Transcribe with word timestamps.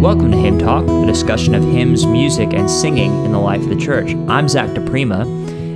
Welcome 0.00 0.32
to 0.32 0.36
Hymn 0.38 0.58
Talk, 0.58 0.84
a 0.88 1.06
discussion 1.06 1.54
of 1.54 1.62
hymns, 1.62 2.04
music, 2.06 2.52
and 2.52 2.68
singing 2.68 3.24
in 3.24 3.30
the 3.30 3.38
life 3.38 3.60
of 3.62 3.68
the 3.68 3.76
church. 3.76 4.14
I'm 4.28 4.48
Zach 4.48 4.70
DePrima, 4.70 5.22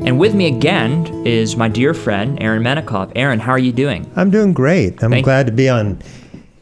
and 0.04 0.18
with 0.18 0.34
me 0.34 0.46
again 0.48 1.06
is 1.24 1.56
my 1.56 1.68
dear 1.68 1.94
friend, 1.94 2.36
Aaron 2.42 2.62
Menikoff. 2.64 3.12
Aaron, 3.14 3.38
how 3.38 3.52
are 3.52 3.58
you 3.58 3.70
doing? 3.72 4.10
I'm 4.16 4.30
doing 4.30 4.52
great. 4.52 5.00
I'm 5.04 5.10
Thank- 5.12 5.24
glad 5.24 5.46
to 5.46 5.52
be 5.52 5.68
on 5.68 6.00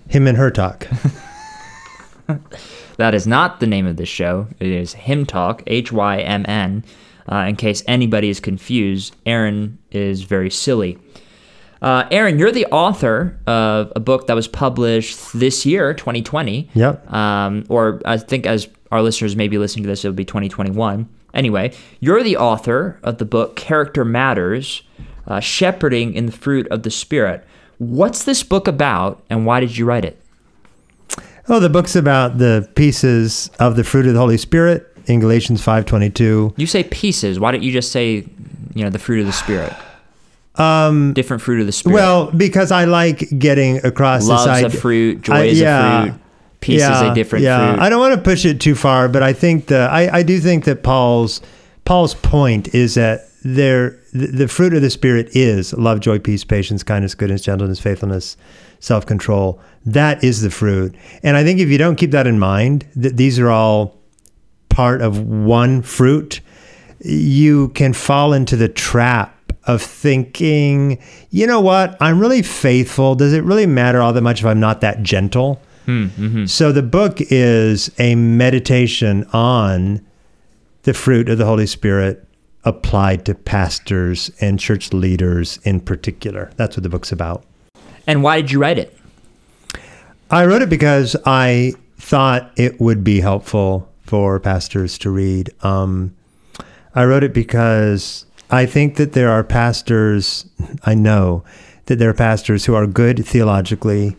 Him 0.08 0.26
and 0.26 0.36
Her 0.36 0.50
Talk. 0.50 0.86
That 3.00 3.14
is 3.14 3.26
not 3.26 3.60
the 3.60 3.66
name 3.66 3.86
of 3.86 3.96
this 3.96 4.10
show. 4.10 4.46
It 4.58 4.68
is 4.68 4.92
Hymn 4.92 5.24
Talk, 5.24 5.62
H 5.66 5.90
Y 5.90 6.18
M 6.18 6.44
N. 6.46 6.84
Uh, 7.32 7.46
in 7.48 7.56
case 7.56 7.82
anybody 7.88 8.28
is 8.28 8.40
confused, 8.40 9.16
Aaron 9.24 9.78
is 9.90 10.24
very 10.24 10.50
silly. 10.50 10.98
Uh, 11.80 12.04
Aaron, 12.10 12.38
you're 12.38 12.52
the 12.52 12.66
author 12.66 13.38
of 13.46 13.90
a 13.96 14.00
book 14.00 14.26
that 14.26 14.34
was 14.34 14.46
published 14.46 15.32
this 15.32 15.64
year, 15.64 15.94
2020. 15.94 16.68
Yep. 16.74 17.10
Um, 17.10 17.64
or 17.70 18.02
I 18.04 18.18
think 18.18 18.44
as 18.44 18.68
our 18.92 19.00
listeners 19.00 19.34
may 19.34 19.48
be 19.48 19.56
listening 19.56 19.84
to 19.84 19.88
this, 19.88 20.04
it'll 20.04 20.14
be 20.14 20.26
2021. 20.26 21.08
Anyway, 21.32 21.72
you're 22.00 22.22
the 22.22 22.36
author 22.36 23.00
of 23.02 23.16
the 23.16 23.24
book 23.24 23.56
Character 23.56 24.04
Matters 24.04 24.82
uh, 25.26 25.40
Shepherding 25.40 26.12
in 26.12 26.26
the 26.26 26.32
Fruit 26.32 26.68
of 26.68 26.82
the 26.82 26.90
Spirit. 26.90 27.46
What's 27.78 28.24
this 28.24 28.42
book 28.42 28.68
about, 28.68 29.22
and 29.30 29.46
why 29.46 29.60
did 29.60 29.78
you 29.78 29.86
write 29.86 30.04
it? 30.04 30.20
Oh, 31.48 31.60
the 31.60 31.68
book's 31.68 31.96
about 31.96 32.38
the 32.38 32.68
pieces 32.74 33.50
of 33.58 33.76
the 33.76 33.84
fruit 33.84 34.06
of 34.06 34.14
the 34.14 34.20
Holy 34.20 34.36
Spirit 34.36 34.86
in 35.06 35.20
Galatians 35.20 35.62
5:22. 35.64 36.54
You 36.56 36.66
say 36.66 36.84
pieces. 36.84 37.40
Why 37.40 37.50
don't 37.52 37.62
you 37.62 37.72
just 37.72 37.90
say, 37.92 38.24
you 38.74 38.84
know, 38.84 38.90
the 38.90 38.98
fruit 38.98 39.20
of 39.20 39.26
the 39.26 39.32
Spirit? 39.32 39.72
Um, 40.56 41.12
Different 41.14 41.42
fruit 41.42 41.60
of 41.60 41.66
the 41.66 41.72
Spirit. 41.72 41.94
well, 41.94 42.30
because 42.32 42.70
I 42.70 42.84
like 42.84 43.38
getting 43.38 43.84
across 43.84 44.26
love's 44.26 44.62
this 44.62 44.74
a 44.74 44.76
fruit, 44.76 45.22
joy 45.22 45.34
I- 45.34 45.44
is 45.44 45.60
yeah. 45.60 46.02
a 46.02 46.06
fruit, 46.06 46.20
peace 46.60 46.82
is 46.82 47.00
a 47.00 47.14
different 47.14 47.44
yeah. 47.44 47.72
fruit. 47.74 47.82
I 47.82 47.88
don't 47.88 48.00
want 48.00 48.14
to 48.14 48.20
push 48.20 48.44
it 48.44 48.60
too 48.60 48.74
far, 48.74 49.08
but 49.08 49.22
I 49.22 49.32
think 49.32 49.66
the 49.66 49.88
I, 49.90 50.18
I 50.18 50.22
do 50.22 50.38
think 50.40 50.64
that 50.64 50.82
Paul's 50.82 51.40
Paul's 51.84 52.14
point 52.14 52.74
is 52.74 52.94
that 52.94 53.28
there 53.42 53.98
the, 54.12 54.26
the 54.26 54.48
fruit 54.48 54.74
of 54.74 54.82
the 54.82 54.90
spirit 54.90 55.34
is 55.34 55.72
love, 55.74 56.00
joy, 56.00 56.18
peace, 56.18 56.44
patience, 56.44 56.82
kindness, 56.82 57.14
goodness, 57.14 57.42
gentleness, 57.42 57.80
faithfulness, 57.80 58.36
self-control. 58.80 59.60
That 59.86 60.22
is 60.24 60.42
the 60.42 60.50
fruit. 60.50 60.94
And 61.22 61.36
I 61.36 61.44
think 61.44 61.60
if 61.60 61.68
you 61.68 61.78
don't 61.78 61.96
keep 61.96 62.10
that 62.10 62.26
in 62.26 62.38
mind, 62.38 62.86
that 62.96 63.16
these 63.16 63.38
are 63.38 63.50
all 63.50 63.96
part 64.68 65.00
of 65.00 65.20
one 65.26 65.82
fruit, 65.82 66.40
you 67.00 67.68
can 67.70 67.92
fall 67.92 68.32
into 68.32 68.56
the 68.56 68.68
trap 68.68 69.36
of 69.64 69.82
thinking, 69.82 71.00
you 71.30 71.46
know 71.46 71.60
what, 71.60 71.96
I'm 72.00 72.18
really 72.18 72.42
faithful. 72.42 73.14
Does 73.14 73.32
it 73.32 73.44
really 73.44 73.66
matter 73.66 74.00
all 74.00 74.12
that 74.12 74.22
much 74.22 74.40
if 74.40 74.46
I'm 74.46 74.60
not 74.60 74.80
that 74.80 75.02
gentle? 75.02 75.60
Hmm, 75.84 76.06
mm-hmm. 76.06 76.46
So 76.46 76.72
the 76.72 76.82
book 76.82 77.18
is 77.20 77.90
a 77.98 78.14
meditation 78.14 79.24
on 79.32 80.04
the 80.82 80.94
fruit 80.94 81.28
of 81.28 81.38
the 81.38 81.44
Holy 81.44 81.66
Spirit 81.66 82.26
applied 82.64 83.24
to 83.26 83.34
pastors 83.34 84.30
and 84.40 84.58
church 84.58 84.92
leaders 84.92 85.58
in 85.64 85.80
particular. 85.80 86.50
That's 86.56 86.76
what 86.76 86.82
the 86.82 86.88
book's 86.88 87.12
about. 87.12 87.44
And 88.10 88.24
why 88.24 88.40
did 88.40 88.50
you 88.50 88.58
write 88.58 88.78
it? 88.78 88.96
I 90.30 90.44
wrote 90.44 90.62
it 90.62 90.68
because 90.68 91.14
I 91.24 91.74
thought 91.96 92.50
it 92.56 92.80
would 92.80 93.04
be 93.04 93.20
helpful 93.20 93.88
for 94.02 94.40
pastors 94.40 94.98
to 94.98 95.10
read. 95.10 95.50
Um, 95.62 96.14
I 96.94 97.04
wrote 97.04 97.22
it 97.22 97.32
because 97.32 98.26
I 98.50 98.66
think 98.66 98.96
that 98.96 99.12
there 99.12 99.30
are 99.30 99.44
pastors, 99.44 100.44
I 100.84 100.94
know 100.94 101.44
that 101.86 102.00
there 102.00 102.10
are 102.10 102.14
pastors 102.14 102.64
who 102.64 102.74
are 102.74 102.86
good 102.86 103.24
theologically 103.24 104.16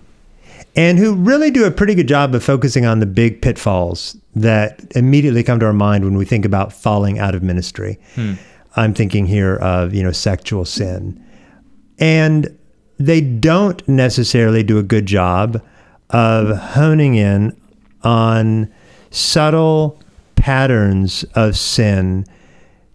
and 0.73 0.97
who 0.97 1.13
really 1.13 1.51
do 1.51 1.65
a 1.65 1.71
pretty 1.71 1.93
good 1.93 2.07
job 2.07 2.33
of 2.33 2.41
focusing 2.43 2.85
on 2.85 2.99
the 2.99 3.05
big 3.05 3.41
pitfalls 3.41 4.15
that 4.35 4.79
immediately 4.95 5.43
come 5.43 5.59
to 5.59 5.65
our 5.65 5.73
mind 5.73 6.05
when 6.05 6.17
we 6.17 6.23
think 6.23 6.45
about 6.45 6.71
falling 6.71 7.19
out 7.19 7.35
of 7.35 7.43
ministry. 7.43 7.99
I'm 8.77 8.93
thinking 8.93 9.25
here 9.25 9.57
of, 9.57 9.93
you 9.93 10.01
know, 10.01 10.13
sexual 10.13 10.63
sin. 10.63 11.21
And 11.99 12.57
they 13.05 13.21
don't 13.21 13.87
necessarily 13.87 14.63
do 14.63 14.77
a 14.77 14.83
good 14.83 15.05
job 15.05 15.61
of 16.09 16.57
honing 16.57 17.15
in 17.15 17.55
on 18.03 18.71
subtle 19.09 19.99
patterns 20.35 21.23
of 21.35 21.57
sin 21.57 22.25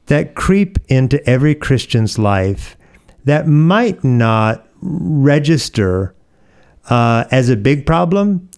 that 0.06 0.34
creep 0.34 0.78
into 0.88 1.24
every 1.28 1.54
Christian's 1.54 2.18
life 2.18 2.76
that 3.24 3.46
might 3.46 4.02
not 4.04 4.66
register 4.80 6.14
uh, 6.88 7.24
as 7.30 7.48
a 7.48 7.56
big 7.56 7.84
problem, 7.84 8.48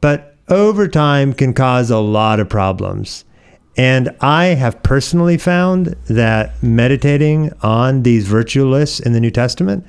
but 0.00 0.36
over 0.48 0.86
time 0.88 1.32
can 1.32 1.54
cause 1.54 1.90
a 1.90 1.98
lot 1.98 2.40
of 2.40 2.48
problems. 2.48 3.24
And 3.76 4.14
I 4.20 4.46
have 4.46 4.82
personally 4.82 5.38
found 5.38 5.96
that 6.08 6.62
meditating 6.62 7.52
on 7.62 8.02
these 8.02 8.26
virtue 8.26 8.66
lists 8.66 8.98
in 8.98 9.12
the 9.12 9.20
New 9.20 9.30
Testament 9.30 9.86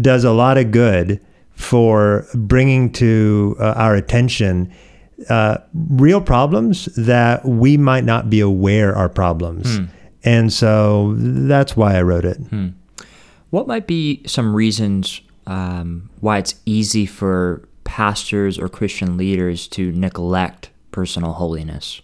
does 0.00 0.24
a 0.24 0.32
lot 0.32 0.58
of 0.58 0.70
good 0.70 1.20
for 1.54 2.26
bringing 2.34 2.90
to 2.92 3.56
uh, 3.60 3.74
our 3.76 3.94
attention 3.94 4.72
uh, 5.30 5.58
real 5.72 6.20
problems 6.20 6.86
that 6.96 7.44
we 7.44 7.76
might 7.76 8.04
not 8.04 8.28
be 8.28 8.40
aware 8.40 8.94
are 8.96 9.08
problems. 9.08 9.78
And 10.24 10.52
so 10.52 11.14
that's 11.16 11.76
why 11.76 11.96
I 11.96 12.02
wrote 12.02 12.24
it. 12.24 12.38
What 13.50 13.68
might 13.68 13.86
be 13.86 14.22
some 14.26 14.54
reasons 14.54 15.20
um, 15.46 16.10
why 16.20 16.38
it's 16.38 16.56
easy 16.66 17.06
for 17.06 17.68
pastors 17.84 18.58
or 18.58 18.68
Christian 18.68 19.16
leaders 19.16 19.68
to 19.68 19.92
neglect 19.92 20.70
personal 20.90 21.34
holiness? 21.34 22.00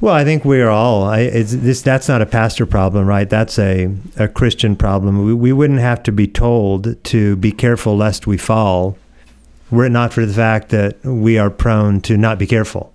Well, 0.00 0.14
I 0.14 0.24
think 0.24 0.44
we're 0.44 0.68
all. 0.68 1.04
I, 1.04 1.20
it's, 1.20 1.52
this 1.54 1.80
that's 1.80 2.06
not 2.08 2.20
a 2.20 2.26
pastor 2.26 2.66
problem, 2.66 3.06
right? 3.06 3.28
That's 3.28 3.58
a, 3.58 3.94
a 4.16 4.28
Christian 4.28 4.76
problem. 4.76 5.24
We, 5.24 5.32
we 5.32 5.52
wouldn't 5.52 5.80
have 5.80 6.02
to 6.04 6.12
be 6.12 6.26
told 6.28 7.02
to 7.04 7.36
be 7.36 7.50
careful 7.50 7.96
lest 7.96 8.26
we 8.26 8.36
fall, 8.36 8.98
were 9.70 9.86
it 9.86 9.90
not 9.90 10.12
for 10.12 10.26
the 10.26 10.34
fact 10.34 10.68
that 10.68 11.02
we 11.02 11.38
are 11.38 11.48
prone 11.50 12.00
to 12.02 12.16
not 12.18 12.38
be 12.38 12.46
careful. 12.46 12.92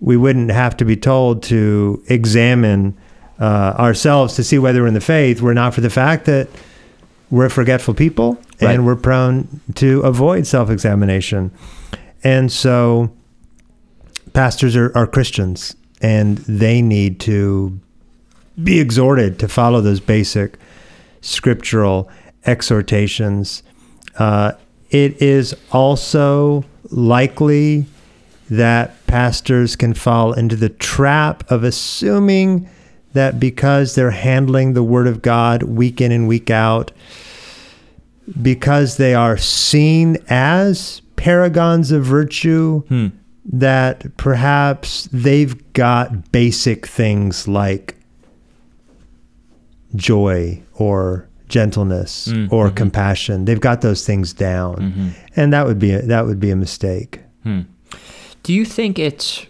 We 0.00 0.16
wouldn't 0.16 0.50
have 0.50 0.76
to 0.78 0.84
be 0.84 0.96
told 0.96 1.42
to 1.44 2.02
examine 2.08 2.96
uh, 3.40 3.74
ourselves 3.78 4.34
to 4.36 4.44
see 4.44 4.58
whether 4.58 4.82
we're 4.82 4.88
in 4.88 4.94
the 4.94 5.00
faith, 5.00 5.40
were 5.40 5.52
it 5.52 5.54
not 5.54 5.72
for 5.72 5.80
the 5.80 5.90
fact 5.90 6.24
that 6.26 6.48
we're 7.30 7.48
forgetful 7.48 7.94
people 7.94 8.38
Right. 8.60 8.74
and 8.74 8.84
we're 8.84 8.96
prone 8.96 9.60
to 9.76 10.00
avoid 10.00 10.48
self 10.48 10.68
examination. 10.68 11.52
And 12.24 12.50
so 12.50 13.12
pastors 14.32 14.74
are, 14.74 14.90
are 14.96 15.06
Christians 15.06 15.76
and 16.00 16.38
they 16.38 16.82
need 16.82 17.20
to 17.20 17.78
be 18.62 18.80
exhorted 18.80 19.38
to 19.38 19.48
follow 19.48 19.80
those 19.80 20.00
basic 20.00 20.58
scriptural 21.20 22.10
exhortations. 22.44 23.62
Uh, 24.18 24.52
it 24.90 25.20
is 25.20 25.54
also 25.70 26.64
likely 26.90 27.86
that 28.50 29.06
pastors 29.06 29.76
can 29.76 29.92
fall 29.94 30.32
into 30.32 30.56
the 30.56 30.70
trap 30.70 31.48
of 31.50 31.62
assuming 31.62 32.68
that 33.12 33.38
because 33.38 33.94
they're 33.94 34.10
handling 34.10 34.72
the 34.72 34.82
Word 34.82 35.06
of 35.06 35.22
God 35.22 35.62
week 35.62 36.00
in 36.00 36.12
and 36.12 36.26
week 36.28 36.50
out, 36.50 36.92
because 38.40 38.96
they 38.96 39.14
are 39.14 39.36
seen 39.36 40.16
as 40.28 41.00
paragons 41.16 41.90
of 41.90 42.04
virtue, 42.04 42.82
that 43.50 44.16
perhaps 44.16 45.08
they've 45.12 45.72
got 45.72 46.30
basic 46.32 46.86
things 46.86 47.48
like 47.48 47.96
joy 49.96 50.62
or 50.74 51.28
gentleness 51.48 52.28
mm, 52.28 52.52
or 52.52 52.66
mm-hmm. 52.66 52.76
compassion. 52.76 53.46
They've 53.46 53.60
got 53.60 53.80
those 53.80 54.06
things 54.06 54.32
down, 54.32 54.76
mm-hmm. 54.76 55.08
and 55.36 55.52
that 55.52 55.66
would 55.66 55.78
be 55.78 55.92
a, 55.92 56.02
that 56.02 56.26
would 56.26 56.40
be 56.40 56.50
a 56.50 56.56
mistake. 56.56 57.20
Hmm. 57.42 57.62
Do 58.42 58.52
you 58.52 58.64
think 58.64 58.98
it's 58.98 59.46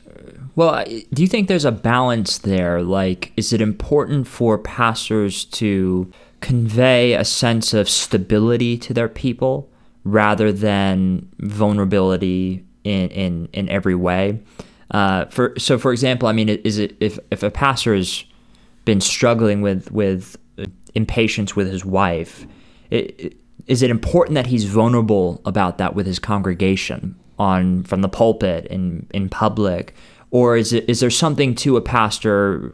well? 0.55 0.85
Do 1.13 1.23
you 1.23 1.29
think 1.29 1.49
there's 1.49 1.65
a 1.65 1.73
balance 1.73 2.39
there? 2.39 2.83
Like, 2.83 3.33
is 3.37 3.53
it 3.53 3.61
important 3.61 4.29
for 4.29 4.59
pastors 4.59 5.45
to 5.47 6.11
convey 6.41 7.15
a 7.15 7.25
sense 7.25 7.75
of 7.75 7.89
stability 7.89 8.79
to 8.79 8.95
their 8.95 9.09
people 9.09 9.69
rather 10.05 10.53
than 10.53 11.29
vulnerability 11.41 12.65
in 12.85 13.09
in, 13.11 13.49
in 13.53 13.69
every 13.69 13.95
way? 13.95 14.41
Uh, 14.91 15.27
for 15.27 15.55
so, 15.59 15.79
for 15.79 15.93
example, 15.93 16.29
I 16.29 16.33
mean, 16.33 16.49
is 16.49 16.79
it 16.79 16.97
if 17.01 17.19
if 17.31 17.43
a 17.43 17.51
pastor 17.51 17.95
has 17.95 18.25
been 18.85 19.01
struggling 19.01 19.61
with 19.61 19.91
with 19.93 20.37
impatience 20.95 21.55
with 21.55 21.71
his 21.71 21.85
wife, 21.85 22.47
it- 22.91 23.37
is 23.67 23.83
it 23.83 23.91
important 23.91 24.35
that 24.35 24.47
he's 24.47 24.65
vulnerable 24.65 25.43
about 25.45 25.77
that 25.77 25.95
with 25.95 26.07
his 26.07 26.19
congregation 26.19 27.15
on 27.39 27.83
from 27.85 28.01
the 28.01 28.09
pulpit 28.09 28.65
in 28.67 29.07
in 29.13 29.29
public, 29.29 29.95
or 30.31 30.57
is 30.57 30.73
it 30.73 30.89
is 30.89 31.01
there 31.01 31.11
something 31.11 31.55
to 31.57 31.77
a 31.77 31.83
pastor 31.83 32.73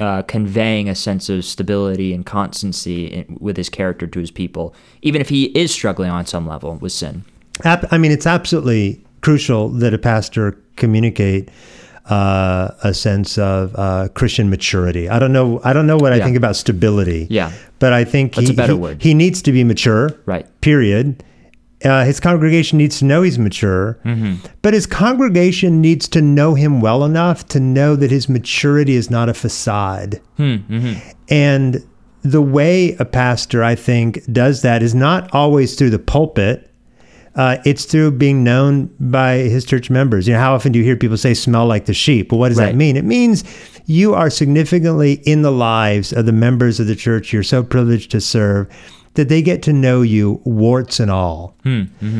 uh, 0.00 0.22
conveying 0.22 0.88
a 0.88 0.94
sense 0.96 1.28
of 1.28 1.44
stability 1.44 2.12
and 2.12 2.26
constancy 2.26 3.06
in, 3.06 3.38
with 3.40 3.56
his 3.56 3.68
character 3.68 4.06
to 4.08 4.18
his 4.18 4.30
people, 4.32 4.74
even 5.02 5.20
if 5.20 5.28
he 5.28 5.44
is 5.56 5.72
struggling 5.72 6.10
on 6.10 6.26
some 6.26 6.46
level 6.46 6.74
with 6.76 6.90
sin? 6.90 7.22
I 7.64 7.98
mean, 7.98 8.10
it's 8.10 8.26
absolutely 8.26 9.04
crucial 9.20 9.68
that 9.68 9.92
a 9.94 9.98
pastor 9.98 10.56
communicate 10.76 11.50
uh, 12.06 12.70
a 12.82 12.92
sense 12.94 13.38
of 13.38 13.74
uh, 13.76 14.08
Christian 14.14 14.50
maturity. 14.50 15.08
I 15.08 15.18
don't 15.18 15.32
know. 15.32 15.60
I 15.64 15.72
don't 15.72 15.86
know 15.86 15.96
what 15.98 16.12
I 16.12 16.18
think 16.20 16.36
about 16.36 16.56
stability. 16.56 17.26
Yeah. 17.30 17.52
but 17.78 17.92
I 17.92 18.04
think 18.04 18.34
That's 18.34 18.48
he, 18.48 18.54
a 18.54 18.56
better 18.56 18.72
he- 18.72 18.78
word. 18.78 19.02
he 19.02 19.14
needs 19.14 19.42
to 19.42 19.52
be 19.52 19.62
mature. 19.64 20.10
Right. 20.26 20.46
Period. 20.60 21.22
Uh, 21.84 22.04
his 22.04 22.20
congregation 22.20 22.76
needs 22.76 22.98
to 22.98 23.06
know 23.06 23.22
he's 23.22 23.38
mature, 23.38 23.98
Mm-hmm. 24.04 24.46
but 24.60 24.74
his 24.74 24.86
congregation 24.86 25.80
needs 25.80 26.06
to 26.08 26.20
know 26.20 26.54
him 26.54 26.82
well 26.82 27.04
enough 27.04 27.46
to 27.48 27.60
know 27.60 27.96
that 27.96 28.10
his 28.10 28.28
maturity 28.28 28.94
is 28.94 29.10
not 29.10 29.30
a 29.30 29.34
facade. 29.34 30.20
Hmm, 30.36 30.56
mm-hmm. 30.68 31.10
And 31.30 31.86
the 32.22 32.42
way 32.42 32.96
a 32.98 33.06
pastor, 33.06 33.64
I 33.64 33.76
think, 33.76 34.22
does 34.30 34.60
that 34.60 34.82
is 34.82 34.94
not 34.94 35.32
always 35.34 35.74
through 35.74 35.88
the 35.90 35.98
pulpit. 35.98 36.69
Uh, 37.40 37.56
it's 37.64 37.86
through 37.86 38.10
being 38.10 38.44
known 38.44 38.90
by 39.00 39.36
his 39.54 39.64
church 39.64 39.88
members. 39.88 40.28
You 40.28 40.34
know, 40.34 40.40
how 40.40 40.54
often 40.54 40.72
do 40.72 40.78
you 40.78 40.84
hear 40.84 40.94
people 40.96 41.16
say 41.16 41.32
"smell 41.32 41.64
like 41.66 41.86
the 41.86 41.94
sheep"? 41.94 42.30
Well, 42.30 42.38
what 42.38 42.50
does 42.50 42.58
Right. 42.58 42.66
that 42.66 42.76
mean? 42.76 42.96
It 42.98 43.04
means 43.06 43.44
you 43.86 44.12
are 44.14 44.28
significantly 44.28 45.12
in 45.24 45.40
the 45.40 45.50
lives 45.52 46.12
of 46.12 46.26
the 46.26 46.32
members 46.32 46.80
of 46.80 46.86
the 46.86 46.94
church 46.94 47.32
you're 47.32 47.42
so 47.42 47.62
privileged 47.62 48.10
to 48.10 48.20
serve 48.20 48.66
that 49.14 49.30
they 49.30 49.40
get 49.40 49.62
to 49.62 49.72
know 49.72 50.02
you, 50.02 50.40
warts 50.44 51.00
and 51.00 51.10
all. 51.10 51.56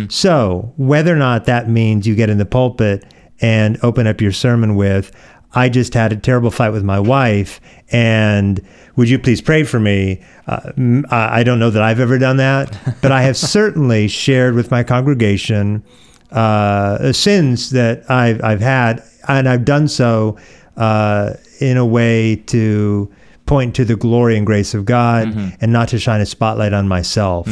So, 0.09 0.73
whether 0.79 1.13
or 1.15 1.19
not 1.19 1.45
that 1.45 1.69
means 1.69 2.07
you 2.07 2.15
get 2.15 2.31
in 2.31 2.39
the 2.39 2.47
pulpit 2.47 3.05
and 3.43 3.79
open 3.83 4.07
up 4.07 4.21
your 4.23 4.33
sermon 4.33 4.75
with, 4.75 5.13
I 5.53 5.69
just 5.69 5.95
had 5.95 6.13
a 6.13 6.17
terrible 6.17 6.51
fight 6.51 6.71
with 6.71 6.85
my 6.85 7.01
wife, 7.01 7.61
and 7.91 8.61
would 8.97 9.09
you 9.09 9.19
please 9.19 9.41
pray 9.41 9.65
for 9.65 9.81
me? 9.81 10.23
Uh, 10.47 10.71
I 11.11 11.43
don't 11.43 11.59
know 11.59 11.71
that 11.71 11.83
I've 11.83 12.01
ever 12.01 12.19
done 12.19 12.37
that, 12.37 12.79
but 13.03 13.11
I 13.13 13.23
have 13.23 13.37
certainly 13.37 14.09
shared 14.09 14.55
with 14.55 14.71
my 14.71 14.83
congregation 14.83 15.83
uh, 16.31 17.13
sins 17.13 17.71
that 17.71 18.09
I've, 18.11 18.43
I've 18.45 18.61
had, 18.61 19.03
and 19.29 19.49
I've 19.49 19.65
done 19.65 19.89
so 19.89 20.39
uh, 20.77 21.35
in 21.61 21.77
a 21.77 21.85
way 21.87 22.37
to 22.47 23.11
point 23.47 23.75
to 23.75 23.85
the 23.85 23.97
glory 23.97 24.37
and 24.37 24.47
grace 24.47 24.75
of 24.75 24.85
God 24.85 25.27
and 25.61 25.73
not 25.73 25.89
to 25.89 25.99
shine 25.99 26.21
a 26.21 26.27
spotlight 26.27 26.73
on 26.73 26.87
myself. 26.87 27.49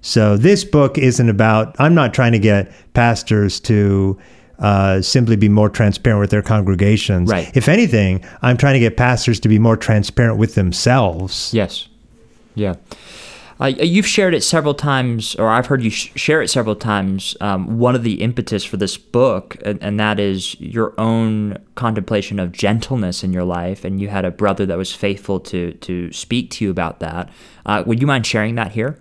So 0.00 0.36
this 0.38 0.64
book 0.64 0.96
isn't 0.98 1.28
about. 1.28 1.76
I'm 1.78 1.94
not 1.94 2.12
trying 2.14 2.32
to 2.32 2.38
get 2.38 2.72
pastors 2.94 3.60
to 3.60 4.18
uh, 4.58 5.02
simply 5.02 5.36
be 5.36 5.48
more 5.48 5.68
transparent 5.68 6.20
with 6.20 6.30
their 6.30 6.42
congregations. 6.42 7.30
Right. 7.30 7.54
If 7.56 7.68
anything, 7.68 8.24
I'm 8.42 8.56
trying 8.56 8.74
to 8.74 8.80
get 8.80 8.96
pastors 8.96 9.40
to 9.40 9.48
be 9.48 9.58
more 9.58 9.76
transparent 9.76 10.38
with 10.38 10.54
themselves. 10.54 11.52
Yes. 11.52 11.88
Yeah. 12.54 12.74
Uh, 13.60 13.66
you've 13.66 14.06
shared 14.06 14.34
it 14.34 14.42
several 14.42 14.74
times, 14.74 15.36
or 15.36 15.48
I've 15.48 15.66
heard 15.66 15.82
you 15.82 15.90
sh- 15.90 16.10
share 16.16 16.42
it 16.42 16.48
several 16.48 16.74
times. 16.74 17.36
Um, 17.40 17.78
one 17.78 17.94
of 17.94 18.02
the 18.02 18.20
impetus 18.20 18.64
for 18.64 18.76
this 18.76 18.96
book, 18.96 19.56
and, 19.64 19.80
and 19.80 20.00
that 20.00 20.18
is 20.18 20.60
your 20.60 20.92
own 20.98 21.58
contemplation 21.76 22.40
of 22.40 22.50
gentleness 22.50 23.22
in 23.22 23.32
your 23.32 23.44
life. 23.44 23.84
And 23.84 24.00
you 24.00 24.08
had 24.08 24.24
a 24.24 24.32
brother 24.32 24.66
that 24.66 24.76
was 24.76 24.92
faithful 24.92 25.38
to 25.40 25.72
to 25.72 26.10
speak 26.12 26.50
to 26.52 26.64
you 26.64 26.70
about 26.70 26.98
that. 26.98 27.30
Uh, 27.64 27.84
would 27.86 28.00
you 28.00 28.08
mind 28.08 28.26
sharing 28.26 28.56
that 28.56 28.72
here? 28.72 28.98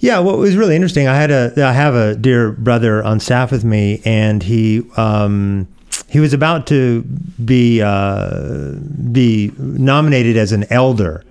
Yeah, 0.00 0.18
what 0.20 0.38
was 0.38 0.56
really 0.56 0.74
interesting, 0.74 1.08
I 1.08 1.14
had 1.14 1.30
a 1.30 1.52
I 1.62 1.72
have 1.72 1.94
a 1.94 2.16
dear 2.16 2.52
brother 2.52 3.04
on 3.04 3.20
staff 3.20 3.52
with 3.52 3.64
me, 3.64 4.00
and 4.06 4.42
he 4.42 4.82
um, 4.96 5.68
he 6.08 6.20
was 6.20 6.32
about 6.32 6.66
to 6.68 7.02
be 7.44 7.82
uh, 7.82 8.72
be 9.12 9.52
nominated 9.58 10.38
as 10.38 10.52
an 10.52 10.64
elder, 10.70 11.22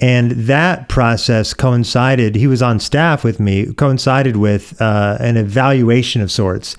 and 0.00 0.32
that 0.32 0.88
process 0.88 1.54
coincided. 1.54 2.34
He 2.34 2.48
was 2.48 2.60
on 2.60 2.80
staff 2.80 3.22
with 3.22 3.38
me, 3.38 3.72
coincided 3.74 4.36
with 4.36 4.80
uh, 4.82 5.16
an 5.20 5.36
evaluation 5.36 6.20
of 6.20 6.32
sorts, 6.32 6.76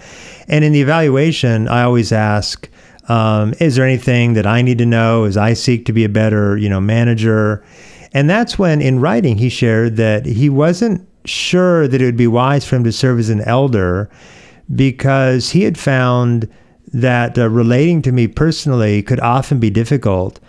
and 0.50 0.66
in 0.66 0.74
the 0.74 0.82
evaluation, 0.82 1.68
I 1.70 1.84
always 1.84 2.12
ask. 2.12 2.70
Um, 3.08 3.56
is 3.60 3.76
there 3.76 3.86
anything 3.86 4.34
that 4.34 4.46
I 4.46 4.62
need 4.62 4.78
to 4.78 4.86
know 4.86 5.24
as 5.24 5.36
I 5.36 5.54
seek 5.54 5.86
to 5.86 5.94
be 5.94 6.04
a 6.04 6.10
better, 6.10 6.56
you 6.58 6.70
know, 6.70 6.80
manager? 6.80 7.64
And 8.14 8.30
that's 8.30 8.60
when, 8.60 8.84
in 8.84 9.00
writing, 9.00 9.40
he 9.40 9.50
shared 9.50 9.98
that 9.98 10.28
he 10.28 10.48
wasn't 10.48 11.09
sure 11.26 11.88
that 11.88 12.02
it 12.02 12.06
would 12.06 12.18
be 12.18 12.28
wise 12.28 12.66
for 12.66 12.76
him 12.76 12.84
to 12.84 12.92
serve 12.92 13.20
as 13.20 13.30
an 13.30 13.42
elder 13.42 14.10
because 14.74 15.52
he 15.52 15.64
had 15.64 15.78
found 15.78 16.50
that 16.94 17.38
uh, 17.38 17.50
relating 17.50 18.02
to 18.02 18.12
me 18.12 18.28
personally 18.28 19.02
could 19.04 19.20
often 19.20 19.60
be 19.60 19.70
difficult 19.70 20.40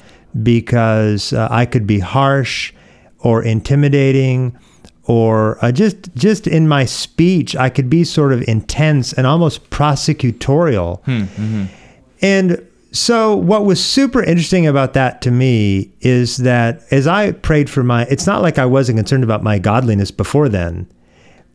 because 0.43 1.33
uh, 1.33 1.49
I 1.51 1.67
could 1.67 1.87
be 1.87 1.99
harsh 1.99 2.73
or 3.19 3.43
intimidating 3.43 4.57
or 5.05 5.63
uh, 5.65 5.73
just 5.73 6.15
just 6.15 6.47
in 6.47 6.69
my 6.69 6.85
speech 6.85 7.57
I 7.57 7.69
could 7.69 7.91
be 7.91 8.05
sort 8.05 8.33
of 8.33 8.47
intense 8.49 9.13
and 9.13 9.27
almost 9.27 9.69
prosecutorial. 9.71 11.01
And 12.23 12.67
so, 12.93 13.37
what 13.37 13.65
was 13.65 13.85
super 13.85 14.23
interesting 14.23 14.67
about 14.67 14.95
that 14.95 15.23
to 15.23 15.31
me 15.31 15.93
is 16.01 16.39
that 16.39 16.83
as 16.91 17.07
I 17.07 17.33
prayed 17.33 17.71
for 17.71 17.85
my, 17.85 18.05
it's 18.11 18.27
not 18.27 18.43
like 18.43 18.59
I 18.59 18.67
wasn't 18.67 18.99
concerned 18.99 19.23
about 19.23 19.45
my 19.45 19.61
godliness 19.61 20.11
before 20.11 20.49
then. 20.49 20.91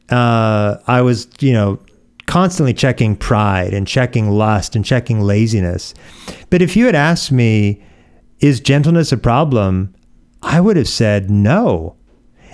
Uh, 0.09 0.77
I 0.87 1.01
was, 1.01 1.27
you 1.39 1.51
know, 1.51 1.79
constantly 2.25 2.73
checking 2.73 3.17
pride 3.17 3.73
and 3.73 3.85
checking 3.85 4.29
lust 4.29 4.75
and 4.77 4.85
checking 4.85 5.19
laziness. 5.19 5.93
But 6.49 6.61
if 6.61 6.77
you 6.77 6.85
had 6.85 6.95
asked 6.95 7.33
me, 7.33 7.83
is 8.39 8.61
gentleness 8.61 9.11
a 9.11 9.17
problem? 9.17 9.93
I 10.41 10.61
would 10.61 10.77
have 10.77 10.88
said 10.88 11.29
no. 11.29 11.97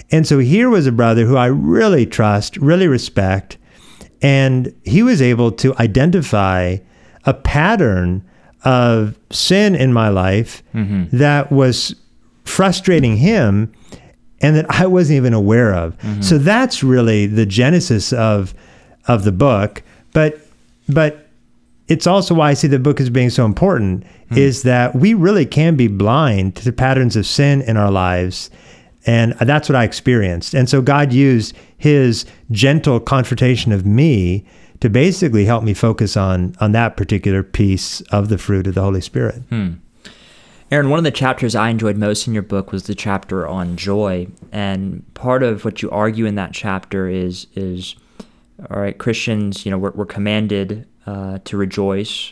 And 0.09 0.25
so 0.25 0.39
here 0.39 0.69
was 0.69 0.87
a 0.87 0.91
brother 0.91 1.25
who 1.25 1.37
I 1.37 1.45
really 1.45 2.05
trust, 2.05 2.57
really 2.57 2.87
respect, 2.87 3.57
and 4.23 4.73
he 4.83 5.03
was 5.03 5.21
able 5.21 5.51
to 5.53 5.75
identify 5.77 6.77
a 7.25 7.33
pattern 7.33 8.27
of 8.63 9.17
sin 9.31 9.75
in 9.75 9.91
my 9.91 10.09
life 10.09 10.63
mm-hmm. 10.73 11.15
that 11.17 11.51
was 11.51 11.95
frustrating 12.45 13.17
him 13.17 13.71
and 14.41 14.55
that 14.55 14.65
I 14.69 14.87
wasn't 14.87 15.17
even 15.17 15.33
aware 15.33 15.73
of. 15.73 15.97
Mm-hmm. 15.99 16.21
So 16.21 16.37
that's 16.37 16.83
really 16.83 17.27
the 17.27 17.45
genesis 17.45 18.13
of 18.13 18.53
of 19.07 19.23
the 19.23 19.31
book. 19.31 19.83
But 20.13 20.39
but 20.87 21.27
it's 21.87 22.07
also 22.07 22.33
why 22.33 22.51
I 22.51 22.53
see 22.53 22.67
the 22.67 22.79
book 22.79 23.01
as 23.01 23.09
being 23.09 23.29
so 23.29 23.45
important 23.45 24.05
hmm. 24.29 24.37
is 24.37 24.63
that 24.63 24.95
we 24.95 25.13
really 25.13 25.45
can 25.45 25.75
be 25.75 25.87
blind 25.87 26.55
to 26.55 26.63
the 26.63 26.71
patterns 26.71 27.17
of 27.17 27.25
sin 27.25 27.61
in 27.63 27.75
our 27.75 27.91
lives. 27.91 28.49
And 29.05 29.33
that's 29.33 29.67
what 29.67 29.75
I 29.75 29.83
experienced. 29.83 30.53
And 30.53 30.69
so 30.69 30.81
God 30.81 31.11
used 31.11 31.53
his 31.77 32.25
gentle 32.51 32.99
confrontation 32.99 33.73
of 33.73 33.85
me 33.85 34.45
to 34.81 34.89
basically 34.89 35.45
help 35.45 35.63
me 35.63 35.73
focus 35.73 36.17
on 36.17 36.55
on 36.59 36.73
that 36.73 36.97
particular 36.97 37.43
piece 37.43 38.01
of 38.11 38.29
the 38.29 38.37
fruit 38.37 38.67
of 38.67 38.75
the 38.75 38.81
Holy 38.81 39.01
Spirit. 39.01 39.41
Aaron, 40.71 40.89
one 40.89 40.99
of 40.99 41.03
the 41.03 41.11
chapters 41.11 41.53
I 41.53 41.69
enjoyed 41.69 41.97
most 41.97 42.27
in 42.27 42.33
your 42.33 42.43
book 42.43 42.71
was 42.71 42.83
the 42.83 42.95
chapter 42.95 43.47
on 43.47 43.75
joy, 43.75 44.27
and 44.51 45.03
part 45.13 45.43
of 45.43 45.65
what 45.65 45.81
you 45.81 45.89
argue 45.91 46.25
in 46.25 46.35
that 46.35 46.53
chapter 46.53 47.07
is 47.07 47.47
is 47.55 47.95
all 48.69 48.79
right, 48.79 48.97
Christians, 48.97 49.65
you 49.65 49.71
know, 49.71 49.77
we're, 49.77 49.91
we're 49.91 50.05
commanded 50.05 50.87
uh, 51.07 51.39
to 51.45 51.57
rejoice. 51.57 52.31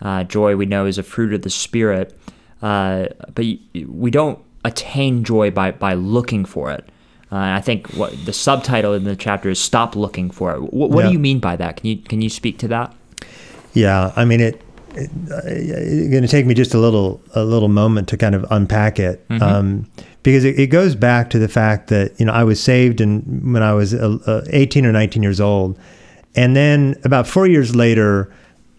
Uh, 0.00 0.24
joy, 0.24 0.56
we 0.56 0.66
know, 0.66 0.86
is 0.86 0.98
a 0.98 1.02
fruit 1.02 1.34
of 1.34 1.42
the 1.42 1.50
Spirit, 1.50 2.18
uh, 2.62 3.06
but 3.34 3.44
we 3.86 4.10
don't 4.10 4.38
attain 4.64 5.22
joy 5.24 5.50
by 5.50 5.70
by 5.70 5.94
looking 5.94 6.44
for 6.44 6.70
it. 6.72 6.88
Uh, 7.36 7.56
I 7.58 7.60
think 7.60 7.88
what 7.94 8.12
the 8.24 8.32
subtitle 8.32 8.94
in 8.94 9.04
the 9.04 9.14
chapter 9.14 9.50
is 9.50 9.58
"Stop 9.58 9.94
looking 9.94 10.30
for 10.30 10.54
it." 10.54 10.60
What, 10.72 10.90
what 10.90 11.00
Yeah. 11.02 11.08
do 11.08 11.12
you 11.12 11.18
mean 11.18 11.38
by 11.38 11.54
that? 11.56 11.76
Can 11.76 11.86
you 11.90 11.96
can 11.98 12.22
you 12.22 12.30
speak 12.30 12.56
to 12.58 12.68
that? 12.68 12.94
Yeah, 13.74 14.12
I 14.16 14.24
mean 14.24 14.40
it. 14.40 14.54
it 14.94 15.10
it's 15.44 16.08
going 16.10 16.22
to 16.22 16.28
take 16.28 16.46
me 16.46 16.54
just 16.54 16.72
a 16.72 16.78
little 16.78 17.20
a 17.34 17.44
little 17.44 17.68
moment 17.68 18.08
to 18.08 18.16
kind 18.16 18.34
of 18.34 18.46
unpack 18.50 18.98
it, 18.98 19.22
um, 19.42 19.86
because 20.22 20.44
it, 20.46 20.58
it 20.58 20.68
goes 20.68 20.94
back 20.94 21.28
to 21.30 21.38
the 21.38 21.48
fact 21.48 21.88
that 21.88 22.18
you 22.18 22.24
know 22.24 22.32
I 22.32 22.44
was 22.44 22.58
saved 22.58 23.02
and 23.02 23.52
when 23.52 23.62
I 23.62 23.74
was 23.74 23.92
uh, 23.92 24.16
uh, 24.26 24.42
18 24.50 24.86
or 24.86 24.92
19 24.92 25.22
years 25.22 25.38
old, 25.40 25.78
and 26.34 26.56
then 26.56 26.96
about 27.04 27.26
four 27.26 27.46
years 27.46 27.76
later, 27.76 28.32